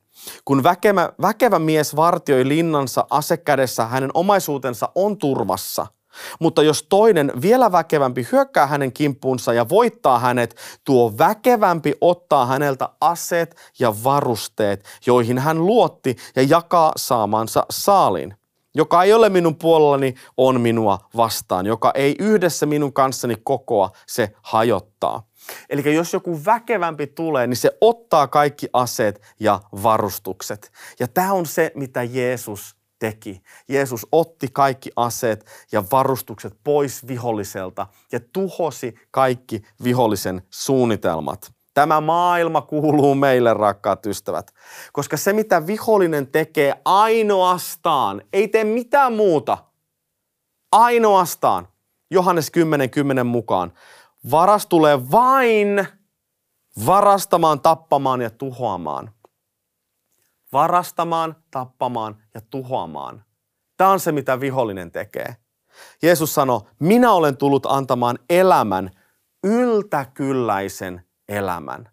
Kun 0.45 0.63
väkevä, 0.63 1.13
väkevä 1.23 1.59
mies 1.59 1.97
vartioi 1.97 2.49
linnansa 2.49 3.07
asekädessä, 3.11 3.87
hänen 3.87 4.11
omaisuutensa 4.15 4.89
on 4.95 5.19
turvassa– 5.19 5.87
mutta 6.41 6.63
jos 6.63 6.87
toinen 6.89 7.33
vielä 7.43 7.73
väkevämpi 7.73 8.27
hyökkää 8.33 8.67
hänen 8.67 8.93
kimppuunsa 8.93 9.53
ja 9.53 9.69
voittaa 9.69 10.19
hänet, 10.19 10.57
tuo 10.85 11.19
väkevämpi 11.19 11.95
ottaa 12.01 12.47
häneltä 12.47 12.89
aseet 13.01 13.57
ja 13.79 13.95
varusteet, 14.05 14.85
joihin 15.07 15.39
hän 15.39 15.67
luotti 15.67 16.17
ja 16.37 16.43
jakaa 16.43 16.93
saamansa 16.97 17.67
saalin. 17.71 18.38
Joka 18.79 19.03
ei 19.03 19.13
ole 19.13 19.29
minun 19.29 19.57
puolellani, 19.57 20.15
on 20.37 20.61
minua 20.61 20.99
vastaan. 21.17 21.67
Joka 21.67 21.93
ei 21.95 22.17
yhdessä 22.19 22.67
minun 22.67 22.93
kanssani 22.93 23.37
kokoa, 23.43 23.91
se 24.07 24.33
hajottaa. 24.43 25.29
Eli 25.71 25.95
jos 25.95 26.13
joku 26.13 26.41
väkevämpi 26.45 27.07
tulee, 27.07 27.47
niin 27.47 27.57
se 27.57 27.71
ottaa 27.81 28.27
kaikki 28.27 28.69
aseet 28.73 29.23
ja 29.41 29.61
varustukset. 29.83 30.73
Ja 31.01 31.09
tämä 31.09 31.33
on 31.33 31.47
se, 31.47 31.73
mitä 31.75 32.03
Jeesus 32.03 32.77
teki. 32.99 33.43
Jeesus 33.69 34.07
otti 34.13 34.49
kaikki 34.53 34.91
aseet 34.97 35.47
ja 35.73 35.85
varustukset 35.93 36.55
pois 36.65 37.07
viholliselta 37.07 37.87
ja 38.13 38.21
tuhosi 38.33 38.95
kaikki 39.11 39.63
vihollisen 39.85 40.43
suunnitelmat. 40.51 41.58
Tämä 41.79 42.01
maailma 42.01 42.61
kuuluu 42.61 43.15
meille, 43.15 43.55
rakkaat 43.55 44.07
ystävät, 44.07 44.55
koska 44.93 45.17
se 45.17 45.33
mitä 45.33 45.67
vihollinen 45.67 46.27
tekee 46.27 46.81
ainoastaan, 46.85 48.23
ei 48.33 48.49
tee 48.49 48.65
mitään 48.65 49.13
muuta, 49.13 49.59
ainoastaan, 50.73 51.69
Johannes 52.11 52.53
10.10 52.85 52.89
10 52.89 53.27
mukaan, 53.27 53.73
varas 54.31 54.67
tulee 54.67 55.11
vain 55.11 55.89
varastamaan, 56.87 57.61
tappamaan 57.61 58.21
ja 58.21 58.31
tuhoamaan 58.31 59.11
varastamaan, 60.53 61.37
tappamaan 61.51 62.23
ja 62.35 62.41
tuhoamaan. 62.41 63.25
Tämä 63.77 63.91
on 63.91 64.01
se, 64.01 64.13
mitä 64.13 64.41
vihollinen 64.41 64.93
tekee. 64.93 65.37
Jeesus 66.03 66.35
sanoi, 66.35 66.61
minä 66.79 67.13
olen 67.13 67.37
tullut 67.37 67.67
antamaan 67.67 68.19
elämän, 68.31 68.91
yltäkylläisen 69.45 71.08
elämän. 71.29 71.89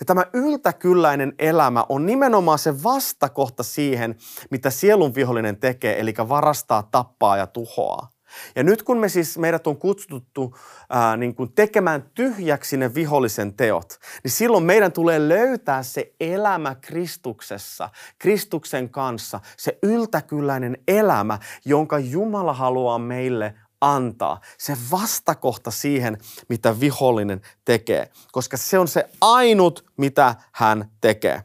Ja 0.00 0.06
tämä 0.06 0.26
yltäkylläinen 0.32 1.32
elämä 1.38 1.86
on 1.88 2.06
nimenomaan 2.06 2.58
se 2.58 2.82
vastakohta 2.82 3.62
siihen, 3.62 4.14
mitä 4.50 4.70
sielun 4.70 5.14
vihollinen 5.14 5.56
tekee, 5.56 6.00
eli 6.00 6.14
varastaa, 6.28 6.88
tappaa 6.90 7.36
ja 7.36 7.46
tuhoaa. 7.46 8.08
Ja 8.56 8.62
nyt 8.62 8.82
kun 8.82 8.98
me 8.98 9.08
siis, 9.08 9.38
meidät 9.38 9.66
on 9.66 9.76
kutsuttu 9.76 10.56
ää, 10.90 11.16
niin 11.16 11.34
kuin 11.34 11.52
tekemään 11.52 12.10
tyhjäksi 12.14 12.76
ne 12.76 12.94
vihollisen 12.94 13.54
teot, 13.54 13.98
niin 14.24 14.30
silloin 14.30 14.64
meidän 14.64 14.92
tulee 14.92 15.28
löytää 15.28 15.82
se 15.82 16.14
elämä 16.20 16.74
Kristuksessa, 16.74 17.90
Kristuksen 18.18 18.90
kanssa, 18.90 19.40
se 19.56 19.78
yltäkylläinen 19.82 20.78
elämä, 20.88 21.38
jonka 21.64 21.98
Jumala 21.98 22.52
haluaa 22.52 22.98
meille 22.98 23.54
antaa. 23.92 24.40
Se 24.58 24.76
vastakohta 24.90 25.70
siihen, 25.70 26.18
mitä 26.48 26.80
vihollinen 26.80 27.40
tekee, 27.64 28.10
koska 28.32 28.56
se 28.56 28.78
on 28.78 28.88
se 28.88 29.08
ainut, 29.20 29.84
mitä 29.96 30.34
hän 30.52 30.90
tekee. 31.00 31.42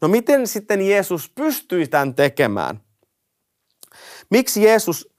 No 0.00 0.08
miten 0.08 0.46
sitten 0.46 0.88
Jeesus 0.88 1.32
pystyi 1.34 1.88
tämän 1.88 2.14
tekemään? 2.14 2.80
Miksi 4.30 4.62
Jeesus 4.62 5.12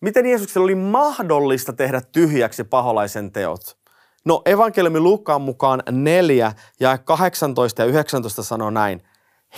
Miten 0.00 0.26
Jeesuksella 0.26 0.64
oli 0.64 0.74
mahdollista 0.74 1.72
tehdä 1.72 2.00
tyhjäksi 2.00 2.64
paholaisen 2.64 3.32
teot? 3.32 3.78
No 4.24 4.42
evankeliumi 4.44 5.00
Luukkaan 5.00 5.40
mukaan 5.40 5.82
4 5.90 6.52
ja 6.80 6.98
18 6.98 7.82
ja 7.82 7.86
19 7.86 8.42
sanoo 8.42 8.70
näin. 8.70 9.02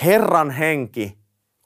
Herran 0.05 0.51
henki 0.51 1.19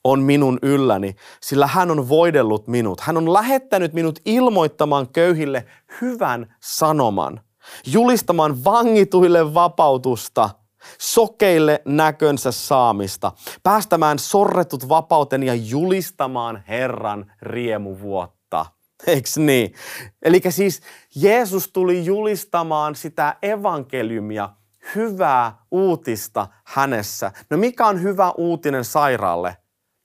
on 0.05 0.23
minun 0.23 0.59
ylläni, 0.63 1.17
sillä 1.41 1.67
hän 1.67 1.91
on 1.91 2.09
voidellut 2.09 2.69
minut. 2.69 3.01
Hän 3.01 3.17
on 3.17 3.33
lähettänyt 3.33 3.93
minut 3.93 4.19
ilmoittamaan 4.25 5.09
köyhille 5.09 5.67
hyvän 6.01 6.55
sanoman, 6.61 7.41
julistamaan 7.87 8.65
vangituille 8.65 9.55
vapautusta, 9.55 10.51
sokeille 10.99 11.83
näkönsä 11.85 12.53
saamista, 12.53 13.33
päästämään 13.63 14.19
sorretut 14.19 14.89
vapauten 14.89 15.43
ja 15.43 15.55
julistamaan 15.55 16.65
Herran 16.69 17.33
riemuvuotta. 17.43 18.67
Eikö 19.07 19.29
niin? 19.37 19.75
Eli 20.23 20.41
siis 20.49 20.81
Jeesus 21.17 21.69
tuli 21.73 22.05
julistamaan 22.05 22.95
sitä 22.95 23.37
evankeliumia, 23.43 24.49
hyvää 24.95 25.59
uutista 25.71 26.47
hänessä. 26.65 27.33
No 27.51 27.57
mikä 27.57 27.87
on 27.87 28.03
hyvä 28.03 28.33
uutinen 28.37 28.85
sairaalle? 28.85 29.57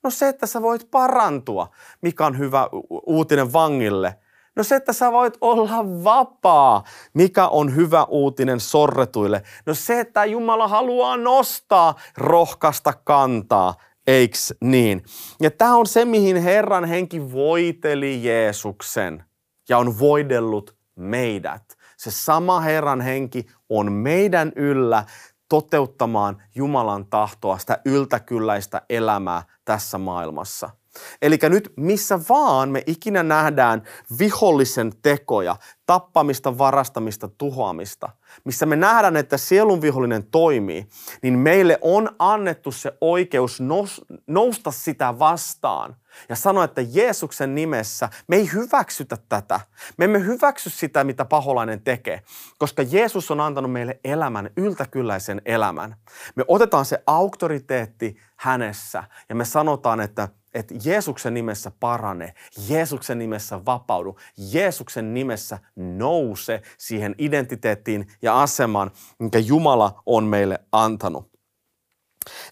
No 0.02 0.10
se, 0.10 0.28
että 0.28 0.46
sä 0.46 0.62
voit 0.62 0.90
parantua. 0.90 1.68
Mikä 2.02 2.26
on 2.26 2.38
hyvä 2.38 2.68
uutinen 3.06 3.52
vangille? 3.52 4.16
No 4.56 4.64
se, 4.64 4.76
että 4.76 4.92
sä 4.92 5.12
voit 5.12 5.38
olla 5.40 6.04
vapaa. 6.04 6.84
Mikä 7.14 7.48
on 7.48 7.76
hyvä 7.76 8.04
uutinen 8.04 8.60
sorretuille? 8.60 9.42
No 9.66 9.74
se, 9.74 10.00
että 10.00 10.24
Jumala 10.24 10.68
haluaa 10.68 11.16
nostaa, 11.16 11.94
rohkasta 12.16 12.92
kantaa. 13.04 13.74
Eiks 14.06 14.54
niin? 14.60 15.02
Ja 15.40 15.50
tämä 15.50 15.76
on 15.76 15.86
se, 15.86 16.04
mihin 16.04 16.36
Herran 16.36 16.84
henki 16.84 17.32
voiteli 17.32 18.24
Jeesuksen 18.24 19.24
ja 19.68 19.78
on 19.78 19.98
voidellut 19.98 20.76
meidät. 20.96 21.62
Se 21.96 22.10
sama 22.10 22.60
Herran 22.60 23.00
henki 23.00 23.46
on 23.68 23.92
meidän 23.92 24.52
yllä 24.56 25.04
toteuttamaan 25.50 26.42
Jumalan 26.54 27.06
tahtoa, 27.06 27.58
sitä 27.58 27.78
yltäkylläistä 27.84 28.82
elämää 28.88 29.42
tässä 29.64 29.98
maailmassa. 29.98 30.70
Eli 31.22 31.38
nyt 31.42 31.72
missä 31.76 32.20
vaan 32.28 32.68
me 32.68 32.82
ikinä 32.86 33.22
nähdään 33.22 33.82
vihollisen 34.18 34.92
tekoja, 35.02 35.56
tappamista, 35.86 36.58
varastamista, 36.58 37.28
tuhoamista, 37.28 38.08
missä 38.44 38.66
me 38.66 38.76
nähdään, 38.76 39.16
että 39.16 39.36
sielun 39.36 39.82
vihollinen 39.82 40.24
toimii, 40.24 40.88
niin 41.22 41.38
meille 41.38 41.78
on 41.80 42.08
annettu 42.18 42.72
se 42.72 42.92
oikeus 43.00 43.58
nousta 44.26 44.70
sitä 44.70 45.18
vastaan 45.18 45.96
ja 46.28 46.36
sanoa, 46.36 46.64
että 46.64 46.80
Jeesuksen 46.80 47.54
nimessä 47.54 48.08
me 48.28 48.36
ei 48.36 48.52
hyväksytä 48.52 49.18
tätä. 49.28 49.60
Me 49.96 50.04
emme 50.04 50.26
hyväksy 50.26 50.70
sitä, 50.70 51.04
mitä 51.04 51.24
paholainen 51.24 51.82
tekee, 51.82 52.22
koska 52.58 52.82
Jeesus 52.82 53.30
on 53.30 53.40
antanut 53.40 53.72
meille 53.72 54.00
elämän, 54.04 54.50
yltäkylläisen 54.56 55.42
elämän. 55.44 55.96
Me 56.34 56.44
otetaan 56.48 56.84
se 56.84 57.02
auktoriteetti 57.06 58.16
hänessä 58.36 59.04
ja 59.28 59.34
me 59.34 59.44
sanotaan, 59.44 60.00
että 60.00 60.28
että 60.54 60.74
Jeesuksen 60.84 61.34
nimessä 61.34 61.72
parane, 61.80 62.34
Jeesuksen 62.68 63.18
nimessä 63.18 63.64
vapaudu, 63.64 64.16
Jeesuksen 64.52 65.14
nimessä 65.14 65.58
nouse 65.76 66.62
siihen 66.78 67.14
identiteettiin 67.18 68.06
ja 68.22 68.42
asemaan, 68.42 68.90
minkä 69.18 69.38
Jumala 69.38 70.02
on 70.06 70.24
meille 70.24 70.58
antanut. 70.72 71.30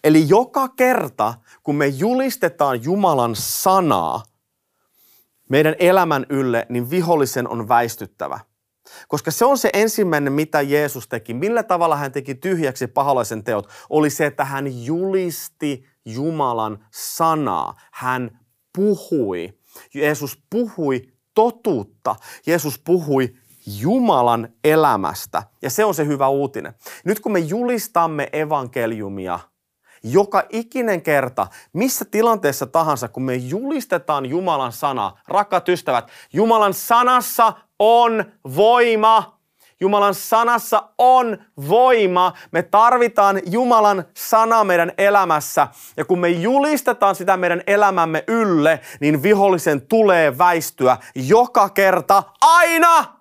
Eli 0.03 0.29
joka 0.29 0.67
kerta, 0.67 1.33
kun 1.63 1.75
me 1.75 1.87
julistetaan 1.87 2.83
Jumalan 2.83 3.35
sanaa 3.35 4.23
meidän 5.49 5.75
elämän 5.79 6.25
ylle, 6.29 6.65
niin 6.69 6.89
vihollisen 6.89 7.47
on 7.47 7.67
väistyttävä. 7.67 8.39
Koska 9.07 9.31
se 9.31 9.45
on 9.45 9.57
se 9.57 9.69
ensimmäinen, 9.73 10.33
mitä 10.33 10.61
Jeesus 10.61 11.07
teki. 11.07 11.33
Millä 11.33 11.63
tavalla 11.63 11.95
hän 11.95 12.11
teki 12.11 12.35
tyhjäksi 12.35 12.87
paholaisen 12.87 13.43
teot, 13.43 13.69
oli 13.89 14.09
se, 14.09 14.25
että 14.25 14.45
hän 14.45 14.85
julisti 14.85 15.85
Jumalan 16.13 16.85
sanaa. 16.91 17.73
Hän 17.91 18.39
puhui. 18.77 19.53
Jeesus 19.93 20.43
puhui 20.49 21.01
totuutta. 21.33 22.15
Jeesus 22.45 22.79
puhui 22.79 23.35
Jumalan 23.79 24.49
elämästä. 24.63 25.43
Ja 25.61 25.69
se 25.69 25.85
on 25.85 25.93
se 25.93 26.05
hyvä 26.05 26.27
uutinen. 26.27 26.73
Nyt 27.05 27.19
kun 27.19 27.31
me 27.31 27.39
julistamme 27.39 28.29
evankeliumia, 28.33 29.39
joka 30.03 30.43
ikinen 30.49 31.01
kerta, 31.01 31.47
missä 31.73 32.05
tilanteessa 32.05 32.65
tahansa, 32.65 33.07
kun 33.07 33.23
me 33.23 33.35
julistetaan 33.35 34.25
Jumalan 34.25 34.71
sana, 34.71 35.17
rakkaat 35.27 35.69
ystävät, 35.69 36.11
Jumalan 36.33 36.73
sanassa 36.73 37.53
on 37.79 38.25
voima. 38.55 39.38
Jumalan 39.81 40.13
sanassa 40.13 40.83
on 40.97 41.37
voima. 41.69 42.33
Me 42.51 42.63
tarvitaan 42.63 43.41
Jumalan 43.51 44.05
sana 44.17 44.63
meidän 44.63 44.91
elämässä. 44.97 45.67
Ja 45.97 46.05
kun 46.05 46.19
me 46.19 46.29
julistetaan 46.29 47.15
sitä 47.15 47.37
meidän 47.37 47.61
elämämme 47.67 48.23
ylle, 48.27 48.79
niin 48.99 49.23
vihollisen 49.23 49.81
tulee 49.81 50.37
väistyä 50.37 50.97
joka 51.15 51.69
kerta 51.69 52.23
aina 52.41 53.19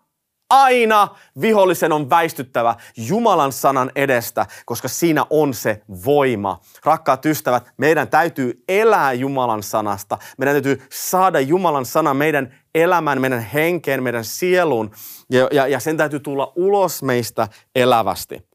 aina 0.51 1.09
vihollisen 1.41 1.93
on 1.93 2.11
väistyttävä 2.11 2.75
Jumalan 2.97 3.53
sanan 3.53 3.91
edestä, 3.97 4.47
koska 4.67 4.89
siinä 4.89 5.27
on 5.31 5.55
se 5.55 5.83
voima. 6.05 6.61
Rakkaat 6.85 7.27
ystävät, 7.27 7.71
meidän 7.77 8.09
täytyy 8.09 8.65
elää 8.69 9.13
Jumalan 9.13 9.63
sanasta. 9.63 10.19
Meidän 10.39 10.55
täytyy 10.55 10.83
saada 10.93 11.41
Jumalan 11.41 11.87
sana 11.87 12.15
meidän 12.15 12.55
elämään, 12.75 13.21
meidän 13.21 13.41
henkeen, 13.41 14.03
meidän 14.03 14.25
sieluun 14.25 14.91
ja, 15.31 15.49
ja, 15.53 15.67
ja 15.67 15.81
sen 15.81 15.97
täytyy 15.97 16.21
tulla 16.21 16.53
ulos 16.57 17.03
meistä 17.03 17.49
elävästi. 17.75 18.49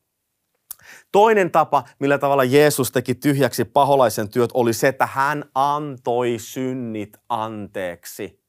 Toinen 1.11 1.51
tapa, 1.51 1.83
millä 1.99 2.17
tavalla 2.17 2.43
Jeesus 2.43 2.91
teki 2.91 3.15
tyhjäksi 3.15 3.65
paholaisen 3.65 4.29
työt, 4.29 4.49
oli 4.53 4.73
se, 4.73 4.87
että 4.87 5.05
hän 5.05 5.45
antoi 5.55 6.35
synnit 6.39 7.17
anteeksi. 7.29 8.43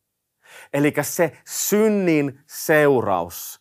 Eli 0.72 0.94
se 1.02 1.38
synnin 1.46 2.40
seuraus, 2.46 3.60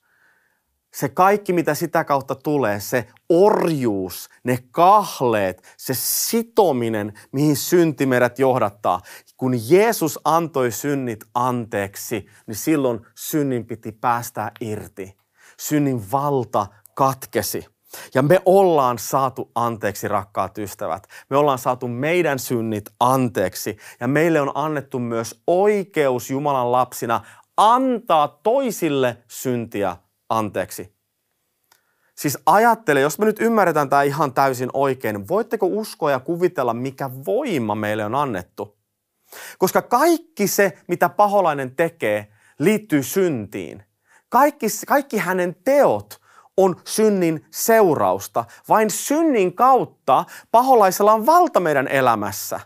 se 0.93 1.09
kaikki, 1.09 1.53
mitä 1.53 1.73
sitä 1.73 2.03
kautta 2.03 2.35
tulee, 2.35 2.79
se 2.79 3.07
orjuus, 3.33 4.29
ne 4.43 4.59
kahleet, 4.71 5.63
se 5.77 5.93
sitominen, 5.97 7.13
mihin 7.31 7.55
synti 7.55 8.05
meidät 8.05 8.39
johdattaa. 8.39 9.01
Kun 9.37 9.69
Jeesus 9.69 10.19
antoi 10.25 10.71
synnit 10.71 11.23
anteeksi, 11.33 12.25
niin 12.47 12.55
silloin 12.55 12.99
synnin 13.15 13.65
piti 13.65 13.91
päästää 13.91 14.51
irti. 14.61 15.17
Synnin 15.59 16.11
valta 16.11 16.67
katkesi. 16.95 17.65
Ja 18.13 18.21
me 18.21 18.41
ollaan 18.45 18.99
saatu 18.99 19.51
anteeksi, 19.55 20.07
rakkaat 20.07 20.57
ystävät. 20.57 21.07
Me 21.29 21.37
ollaan 21.37 21.59
saatu 21.59 21.87
meidän 21.87 22.39
synnit 22.39 22.89
anteeksi. 22.99 23.77
Ja 23.99 24.07
meille 24.07 24.41
on 24.41 24.51
annettu 24.55 24.99
myös 24.99 25.41
oikeus 25.47 26.29
Jumalan 26.29 26.71
lapsina 26.71 27.21
antaa 27.57 28.27
toisille 28.27 29.17
syntiä 29.27 29.97
anteeksi. 30.29 30.92
Siis 32.15 32.37
ajattele, 32.45 33.01
jos 33.01 33.19
me 33.19 33.25
nyt 33.25 33.39
ymmärretään 33.39 33.89
tämä 33.89 34.03
ihan 34.03 34.33
täysin 34.33 34.69
oikein, 34.73 35.27
voitteko 35.27 35.65
uskoa 35.65 36.11
ja 36.11 36.19
kuvitella, 36.19 36.73
mikä 36.73 37.09
voima 37.25 37.75
meille 37.75 38.05
on 38.05 38.15
annettu? 38.15 38.77
Koska 39.57 39.81
kaikki 39.81 40.47
se, 40.47 40.77
mitä 40.87 41.09
paholainen 41.09 41.75
tekee, 41.75 42.27
liittyy 42.59 43.03
syntiin. 43.03 43.83
Kaikki, 44.29 44.65
kaikki 44.87 45.17
hänen 45.17 45.55
teot 45.63 46.21
on 46.57 46.81
synnin 46.85 47.45
seurausta. 47.51 48.45
Vain 48.69 48.91
synnin 48.91 49.55
kautta 49.55 50.25
paholaisella 50.51 51.13
on 51.13 51.25
valta 51.25 51.59
meidän 51.59 51.87
elämässä. 51.87 52.59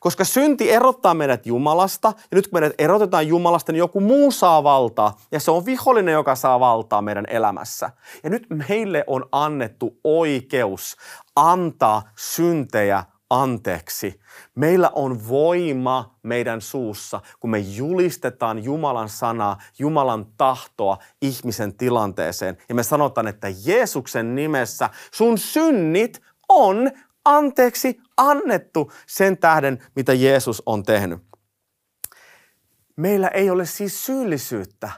Koska 0.00 0.24
synti 0.24 0.70
erottaa 0.70 1.14
meidät 1.14 1.46
Jumalasta, 1.46 2.08
ja 2.08 2.36
nyt 2.36 2.48
kun 2.48 2.60
meidät 2.60 2.74
erotetaan 2.78 3.28
Jumalasta, 3.28 3.72
niin 3.72 3.78
joku 3.78 4.00
muu 4.00 4.30
saa 4.30 4.64
valtaa, 4.64 5.16
ja 5.32 5.40
se 5.40 5.50
on 5.50 5.66
vihollinen, 5.66 6.12
joka 6.12 6.34
saa 6.34 6.60
valtaa 6.60 7.02
meidän 7.02 7.26
elämässä. 7.28 7.90
Ja 8.22 8.30
nyt 8.30 8.46
meille 8.68 9.04
on 9.06 9.24
annettu 9.32 9.96
oikeus 10.04 10.96
antaa 11.36 12.02
syntejä 12.16 13.04
anteeksi. 13.30 14.20
Meillä 14.54 14.90
on 14.94 15.28
voima 15.28 16.14
meidän 16.22 16.60
suussa, 16.60 17.20
kun 17.40 17.50
me 17.50 17.58
julistetaan 17.58 18.64
Jumalan 18.64 19.08
sanaa, 19.08 19.58
Jumalan 19.78 20.26
tahtoa 20.36 20.98
ihmisen 21.22 21.74
tilanteeseen. 21.74 22.58
Ja 22.68 22.74
me 22.74 22.82
sanotaan, 22.82 23.28
että 23.28 23.48
Jeesuksen 23.64 24.34
nimessä 24.34 24.90
sun 25.12 25.38
synnit 25.38 26.22
on 26.48 26.90
anteeksi 27.24 28.00
annettu 28.16 28.92
sen 29.06 29.38
tähden, 29.38 29.84
mitä 29.96 30.12
Jeesus 30.12 30.62
on 30.66 30.82
tehnyt. 30.82 31.18
Meillä 32.96 33.28
ei 33.28 33.50
ole 33.50 33.66
siis 33.66 34.06
syyllisyyttä. 34.06 34.92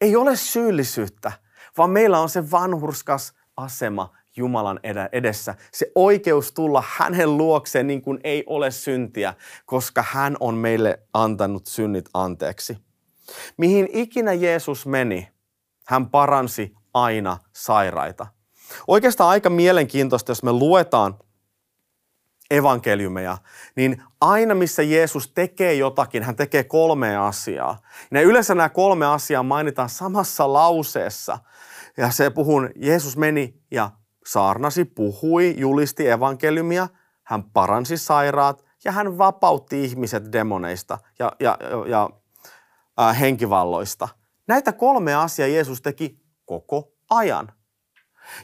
Ei 0.00 0.16
ole 0.16 0.36
syyllisyyttä, 0.36 1.32
vaan 1.78 1.90
meillä 1.90 2.18
on 2.20 2.28
se 2.28 2.50
vanhurskas 2.50 3.34
asema 3.56 4.14
Jumalan 4.36 4.80
edessä. 5.12 5.54
Se 5.72 5.92
oikeus 5.94 6.52
tulla 6.52 6.84
hänen 6.86 7.36
luokseen 7.36 7.86
niin 7.86 8.02
kuin 8.02 8.20
ei 8.24 8.44
ole 8.46 8.70
syntiä, 8.70 9.34
koska 9.66 10.04
hän 10.08 10.36
on 10.40 10.54
meille 10.54 11.02
antanut 11.14 11.66
synnit 11.66 12.08
anteeksi. 12.14 12.78
Mihin 13.56 13.88
ikinä 13.92 14.32
Jeesus 14.32 14.86
meni, 14.86 15.28
hän 15.86 16.10
paransi 16.10 16.74
aina 16.94 17.38
sairaita. 17.52 18.26
Oikeastaan 18.88 19.30
aika 19.30 19.50
mielenkiintoista, 19.50 20.30
jos 20.30 20.42
me 20.42 20.52
luetaan 20.52 21.18
evankeliumeja, 22.50 23.38
niin 23.76 24.02
aina 24.20 24.54
missä 24.54 24.82
Jeesus 24.82 25.32
tekee 25.32 25.74
jotakin, 25.74 26.22
hän 26.22 26.36
tekee 26.36 26.64
kolme 26.64 27.16
asiaa. 27.16 27.78
Ja 28.10 28.22
yleensä 28.22 28.54
nämä 28.54 28.68
kolme 28.68 29.06
asiaa 29.06 29.42
mainitaan 29.42 29.88
samassa 29.88 30.52
lauseessa. 30.52 31.38
Ja 31.96 32.10
se 32.10 32.30
puhuu, 32.30 32.60
Jeesus 32.76 33.16
meni 33.16 33.54
ja 33.70 33.90
saarnasi, 34.26 34.84
puhui, 34.84 35.54
julisti 35.58 36.08
evankeliumia, 36.08 36.88
hän 37.22 37.42
paransi 37.44 37.96
sairaat 37.96 38.64
ja 38.84 38.92
hän 38.92 39.18
vapautti 39.18 39.84
ihmiset 39.84 40.32
demoneista 40.32 40.98
ja, 41.18 41.32
ja, 41.40 41.58
ja 41.86 42.10
äh, 43.00 43.20
henkivalloista. 43.20 44.08
Näitä 44.48 44.72
kolme 44.72 45.14
asiaa 45.14 45.48
Jeesus 45.48 45.82
teki 45.82 46.20
koko 46.44 46.92
ajan. 47.10 47.52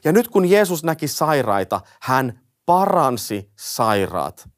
Ja 0.05 0.13
nyt 0.13 0.29
kun 0.29 0.51
Jeesus 0.51 0.85
näki 0.85 1.09
sairaita, 1.09 1.81
hän 2.03 2.41
paransi 2.67 3.51
sairaat. 3.57 4.49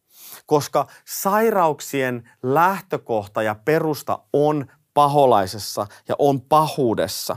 Koska 0.47 0.87
sairauksien 1.05 2.31
lähtökohta 2.43 3.43
ja 3.43 3.55
perusta 3.65 4.19
on 4.33 4.67
paholaisessa 4.95 5.87
ja 6.09 6.15
on 6.19 6.41
pahuudessa. 6.41 7.37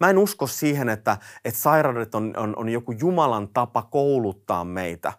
Mä 0.00 0.10
en 0.10 0.18
usko 0.18 0.46
siihen, 0.46 0.88
että, 0.88 1.18
että 1.44 1.60
sairaudet 1.60 2.14
on, 2.14 2.34
on, 2.36 2.56
on 2.56 2.68
joku 2.68 2.92
Jumalan 2.92 3.48
tapa 3.48 3.82
kouluttaa 3.82 4.64
meitä. 4.64 5.12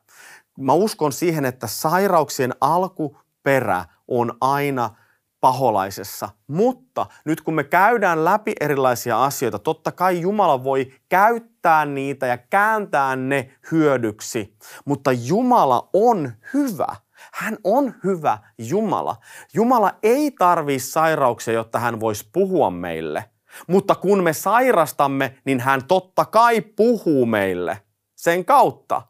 Mä 0.60 0.74
uskon 0.74 1.12
siihen, 1.12 1.46
että 1.46 1.68
sairauksien 1.68 2.54
alkuperä 2.62 3.86
on 4.08 4.38
aina 4.42 4.96
paholaisessa. 5.40 6.30
Mutta 6.48 7.06
nyt 7.26 7.42
kun 7.42 7.54
me 7.54 7.64
käydään 7.64 8.26
läpi 8.26 8.54
erilaisia 8.60 9.24
asioita, 9.24 9.60
totta 9.60 9.92
kai 9.92 10.22
Jumala 10.22 10.64
voi 10.64 10.94
käyttää 11.10 11.51
niitä 11.86 12.28
ja 12.28 12.38
kääntää 12.38 13.16
ne 13.16 13.52
hyödyksi. 13.72 14.58
Mutta 14.86 15.12
Jumala 15.12 15.90
on 15.94 16.32
hyvä. 16.54 16.96
Hän 17.34 17.58
on 17.64 17.94
hyvä 18.04 18.38
Jumala. 18.58 19.16
Jumala 19.54 19.94
ei 20.04 20.32
tarvii 20.32 20.80
sairauksia, 20.80 21.54
jotta 21.54 21.80
hän 21.80 22.00
voisi 22.00 22.30
puhua 22.34 22.70
meille. 22.70 23.26
Mutta 23.68 23.96
kun 23.96 24.24
me 24.24 24.34
sairastamme, 24.34 25.38
niin 25.46 25.60
hän 25.60 25.86
totta 25.88 26.26
kai 26.26 26.62
puhuu 26.62 27.26
meille 27.26 27.82
sen 28.16 28.46
kautta. 28.46 29.02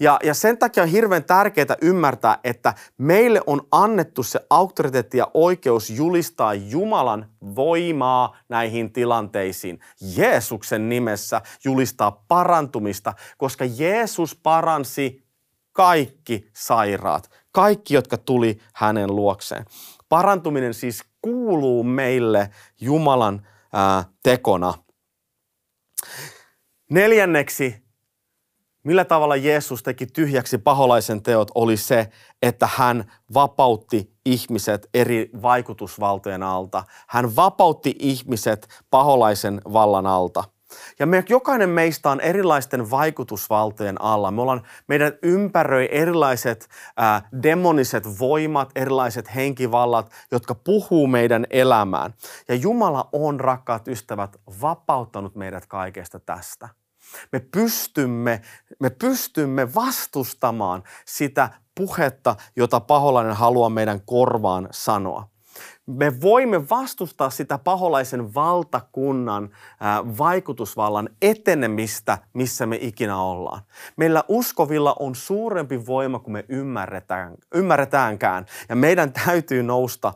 Ja, 0.00 0.18
ja 0.22 0.34
sen 0.34 0.58
takia 0.58 0.82
on 0.82 0.88
hirveän 0.88 1.24
tärkeää 1.24 1.76
ymmärtää, 1.82 2.38
että 2.44 2.74
meille 2.98 3.40
on 3.46 3.66
annettu 3.72 4.22
se 4.22 4.40
auktoriteetti 4.50 5.18
ja 5.18 5.30
oikeus 5.34 5.90
julistaa 5.90 6.54
Jumalan 6.54 7.30
voimaa 7.54 8.36
näihin 8.48 8.92
tilanteisiin. 8.92 9.80
Jeesuksen 10.16 10.88
nimessä 10.88 11.40
julistaa 11.64 12.24
parantumista, 12.28 13.12
koska 13.38 13.64
Jeesus 13.64 14.36
paransi 14.42 15.22
kaikki 15.72 16.50
sairaat, 16.52 17.30
kaikki, 17.52 17.94
jotka 17.94 18.18
tuli 18.18 18.58
hänen 18.74 19.16
luokseen. 19.16 19.64
Parantuminen 20.08 20.74
siis 20.74 21.04
kuuluu 21.22 21.84
meille 21.84 22.50
Jumalan 22.80 23.46
ää, 23.72 24.04
tekona. 24.22 24.74
Neljänneksi, 26.90 27.81
millä 28.84 29.04
tavalla 29.04 29.36
Jeesus 29.36 29.82
teki 29.82 30.06
tyhjäksi 30.06 30.58
paholaisen 30.58 31.22
teot, 31.22 31.50
oli 31.54 31.76
se, 31.76 32.08
että 32.42 32.68
hän 32.76 33.12
vapautti 33.34 34.12
ihmiset 34.26 34.88
eri 34.94 35.30
vaikutusvaltojen 35.42 36.42
alta. 36.42 36.84
Hän 37.08 37.36
vapautti 37.36 37.94
ihmiset 37.98 38.68
paholaisen 38.90 39.60
vallan 39.72 40.06
alta. 40.06 40.44
Ja 40.98 41.06
me, 41.06 41.24
jokainen 41.28 41.68
meistä 41.68 42.10
on 42.10 42.20
erilaisten 42.20 42.90
vaikutusvaltojen 42.90 44.00
alla. 44.00 44.30
Me 44.30 44.42
ollaan, 44.42 44.62
meidän 44.88 45.12
ympäröi 45.22 45.88
erilaiset 45.90 46.68
ää, 46.96 47.28
demoniset 47.42 48.18
voimat, 48.20 48.70
erilaiset 48.74 49.34
henkivallat, 49.34 50.12
jotka 50.30 50.54
puhuu 50.54 51.06
meidän 51.06 51.46
elämään. 51.50 52.14
Ja 52.48 52.54
Jumala 52.54 53.08
on, 53.12 53.40
rakkaat 53.40 53.88
ystävät, 53.88 54.36
vapauttanut 54.60 55.34
meidät 55.34 55.66
kaikesta 55.66 56.20
tästä. 56.20 56.81
Me 57.32 57.40
pystymme, 57.40 58.42
me 58.80 58.90
pystymme 58.90 59.74
vastustamaan 59.74 60.82
sitä 61.04 61.50
puhetta, 61.74 62.36
jota 62.56 62.80
paholainen 62.80 63.36
haluaa 63.36 63.70
meidän 63.70 64.00
korvaan 64.06 64.68
sanoa 64.70 65.32
me 65.86 66.20
voimme 66.20 66.68
vastustaa 66.68 67.30
sitä 67.30 67.58
paholaisen 67.58 68.34
valtakunnan 68.34 69.50
vaikutusvallan 70.18 71.08
etenemistä, 71.22 72.18
missä 72.32 72.66
me 72.66 72.78
ikinä 72.80 73.22
ollaan. 73.22 73.62
Meillä 73.96 74.24
uskovilla 74.28 74.96
on 74.98 75.14
suurempi 75.14 75.86
voima 75.86 76.18
kuin 76.18 76.32
me 76.32 76.44
ymmärretään, 76.48 77.34
ymmärretäänkään. 77.54 78.46
Ja 78.68 78.76
meidän 78.76 79.12
täytyy 79.12 79.62
nousta 79.62 80.14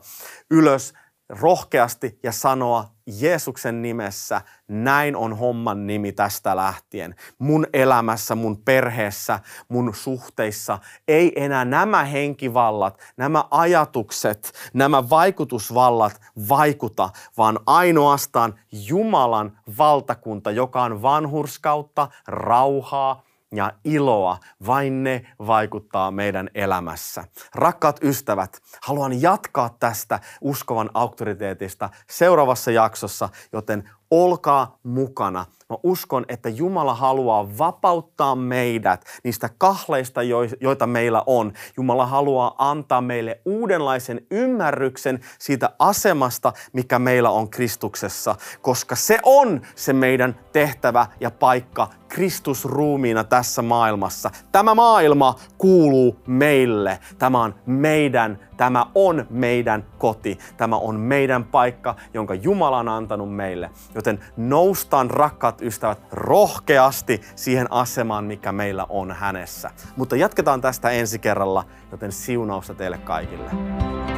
ylös 0.51 0.93
rohkeasti 1.29 2.19
ja 2.23 2.31
sanoa 2.31 2.96
Jeesuksen 3.07 3.81
nimessä, 3.81 4.41
näin 4.67 5.15
on 5.15 5.37
homman 5.37 5.87
nimi 5.87 6.11
tästä 6.11 6.55
lähtien. 6.55 7.15
Mun 7.39 7.67
elämässä, 7.73 8.35
mun 8.35 8.57
perheessä, 8.57 9.39
mun 9.69 9.95
suhteissa 9.95 10.79
ei 11.07 11.43
enää 11.43 11.65
nämä 11.65 12.03
henkivallat, 12.03 12.99
nämä 13.17 13.43
ajatukset, 13.51 14.53
nämä 14.73 15.09
vaikutusvallat 15.09 16.21
vaikuta, 16.49 17.09
vaan 17.37 17.59
ainoastaan 17.65 18.59
Jumalan 18.71 19.59
valtakunta, 19.77 20.51
joka 20.51 20.83
on 20.83 21.01
vanhurskautta, 21.01 22.07
rauhaa, 22.27 23.26
ja 23.55 23.71
iloa, 23.83 24.37
vain 24.67 25.03
ne 25.03 25.25
vaikuttaa 25.47 26.11
meidän 26.11 26.49
elämässä. 26.55 27.23
Rakkaat 27.55 28.03
ystävät, 28.03 28.61
haluan 28.81 29.21
jatkaa 29.21 29.75
tästä 29.79 30.19
uskovan 30.41 30.89
auktoriteetista 30.93 31.89
seuraavassa 32.09 32.71
jaksossa, 32.71 33.29
joten 33.53 33.89
olkaa 34.11 34.79
mukana. 34.83 35.45
Mä 35.69 35.77
uskon, 35.83 36.25
että 36.27 36.49
Jumala 36.49 36.93
haluaa 36.93 37.57
vapauttaa 37.57 38.35
meidät 38.35 39.05
niistä 39.23 39.49
kahleista, 39.57 40.21
joita 40.61 40.87
meillä 40.87 41.23
on. 41.25 41.53
Jumala 41.77 42.05
haluaa 42.05 42.55
antaa 42.57 43.01
meille 43.01 43.41
uudenlaisen 43.45 44.21
ymmärryksen 44.31 45.19
siitä 45.39 45.69
asemasta, 45.79 46.53
mikä 46.73 46.99
meillä 46.99 47.29
on 47.29 47.49
Kristuksessa, 47.49 48.35
koska 48.61 48.95
se 48.95 49.19
on 49.23 49.61
se 49.75 49.93
meidän 49.93 50.39
tehtävä 50.51 51.07
ja 51.19 51.31
paikka 51.31 51.87
Kristusruumiina 52.07 53.23
tässä 53.23 53.61
maailmassa. 53.61 54.31
Tämä 54.51 54.75
maailma 54.75 55.35
kuuluu 55.57 56.19
meille. 56.27 56.99
Tämä 57.19 57.43
on 57.43 57.55
meidän, 57.65 58.39
tämä 58.57 58.85
on 58.95 59.27
meidän 59.29 59.85
koti. 59.97 60.37
Tämä 60.57 60.75
on 60.75 60.99
meidän 60.99 61.43
paikka, 61.43 61.95
jonka 62.13 62.33
Jumala 62.33 62.77
on 62.77 62.89
antanut 62.89 63.35
meille. 63.35 63.69
Joten 63.95 64.19
noustaan 64.37 65.11
rakkaat 65.57 65.61
ystävät 65.61 65.99
rohkeasti 66.11 67.21
siihen 67.35 67.67
asemaan, 67.71 68.25
mikä 68.25 68.51
meillä 68.51 68.85
on 68.89 69.11
hänessä. 69.11 69.71
Mutta 69.97 70.15
jatketaan 70.15 70.61
tästä 70.61 70.89
ensi 70.89 71.19
kerralla, 71.19 71.65
joten 71.91 72.11
siunausta 72.11 72.73
teille 72.73 72.97
kaikille. 72.97 74.16